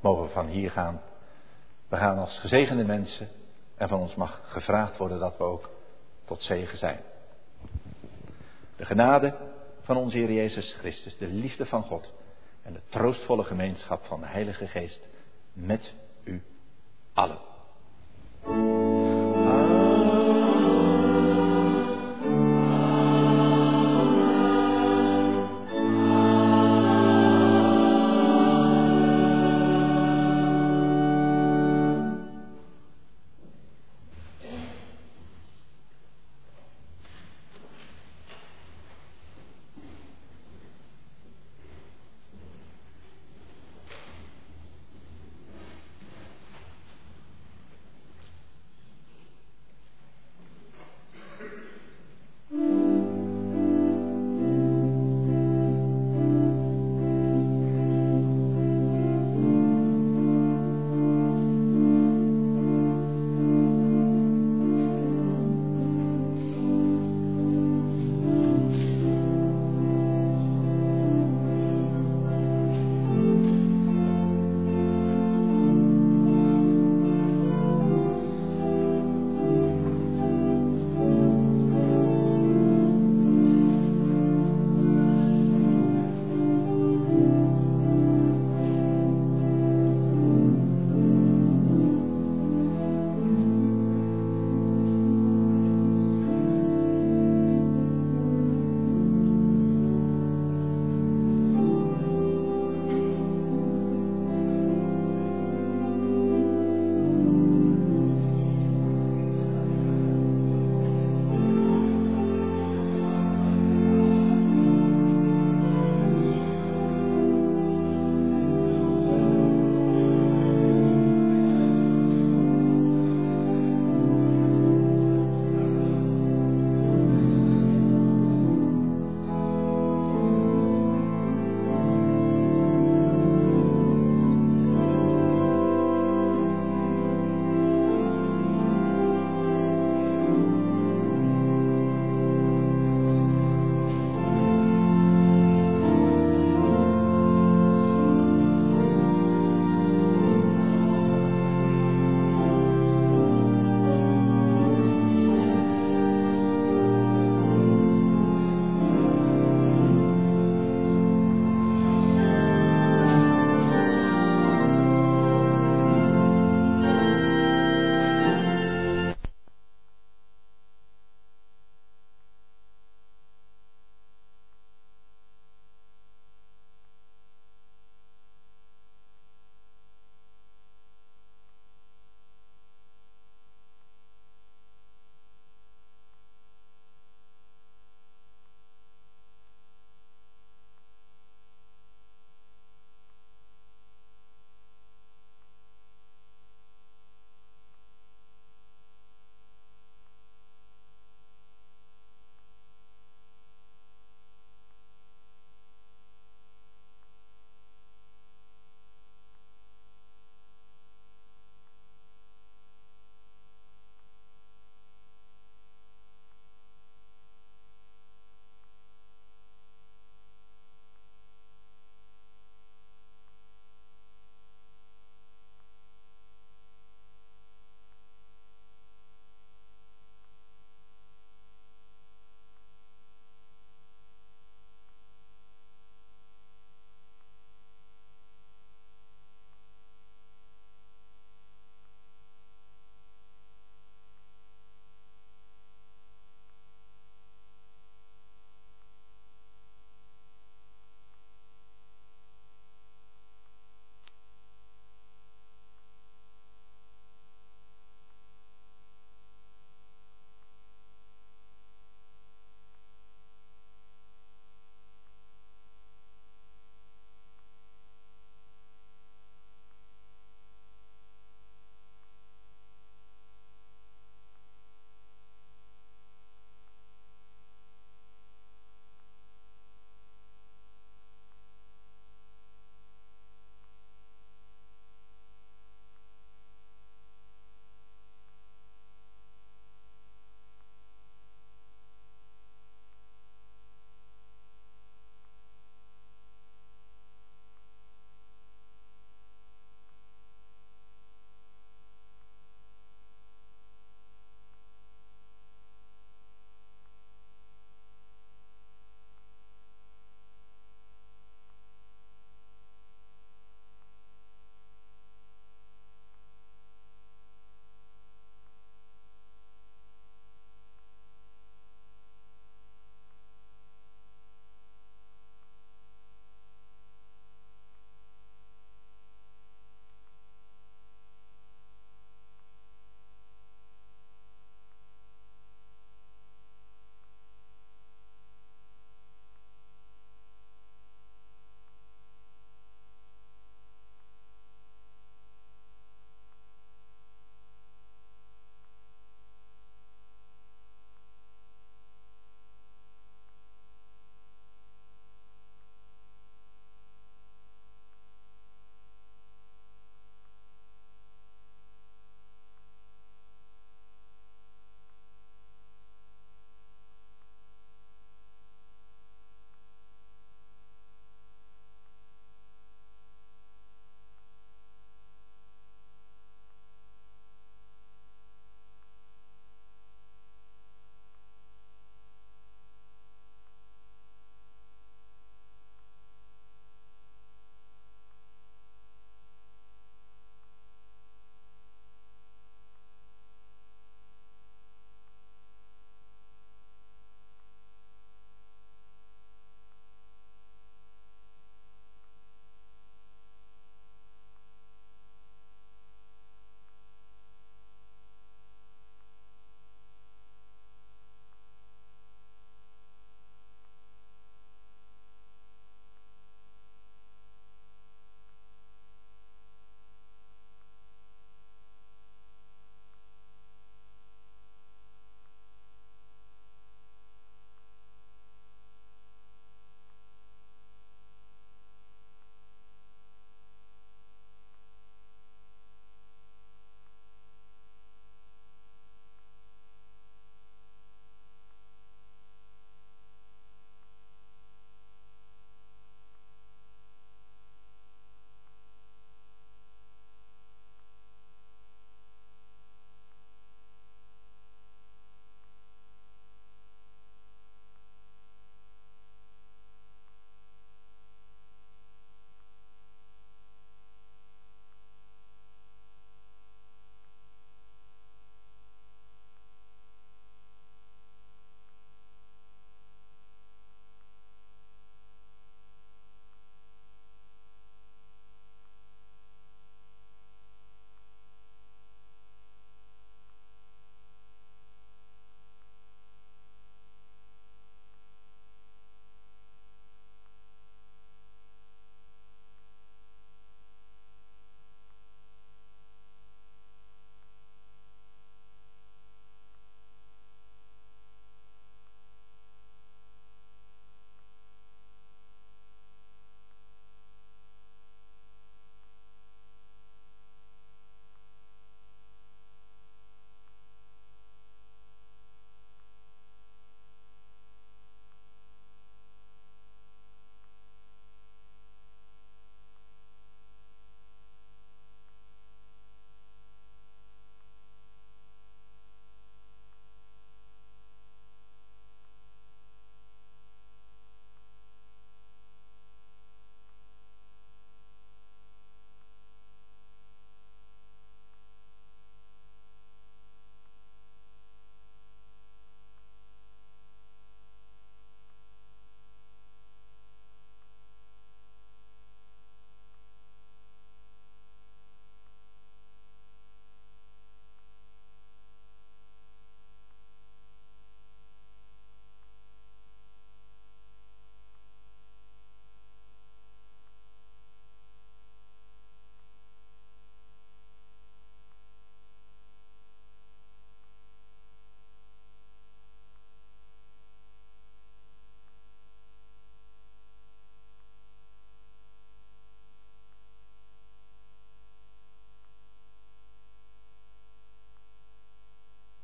[0.00, 1.00] mogen we van hier gaan.
[1.88, 3.28] We gaan als gezegende mensen
[3.76, 5.70] en van ons mag gevraagd worden dat we ook
[6.24, 7.00] tot zegen zijn.
[8.76, 9.34] De genade
[9.80, 12.12] van onze Heer Jezus Christus, de liefde van God
[12.62, 15.08] en de troostvolle gemeenschap van de Heilige Geest
[15.52, 15.94] met
[16.24, 16.42] u
[17.12, 17.38] allen.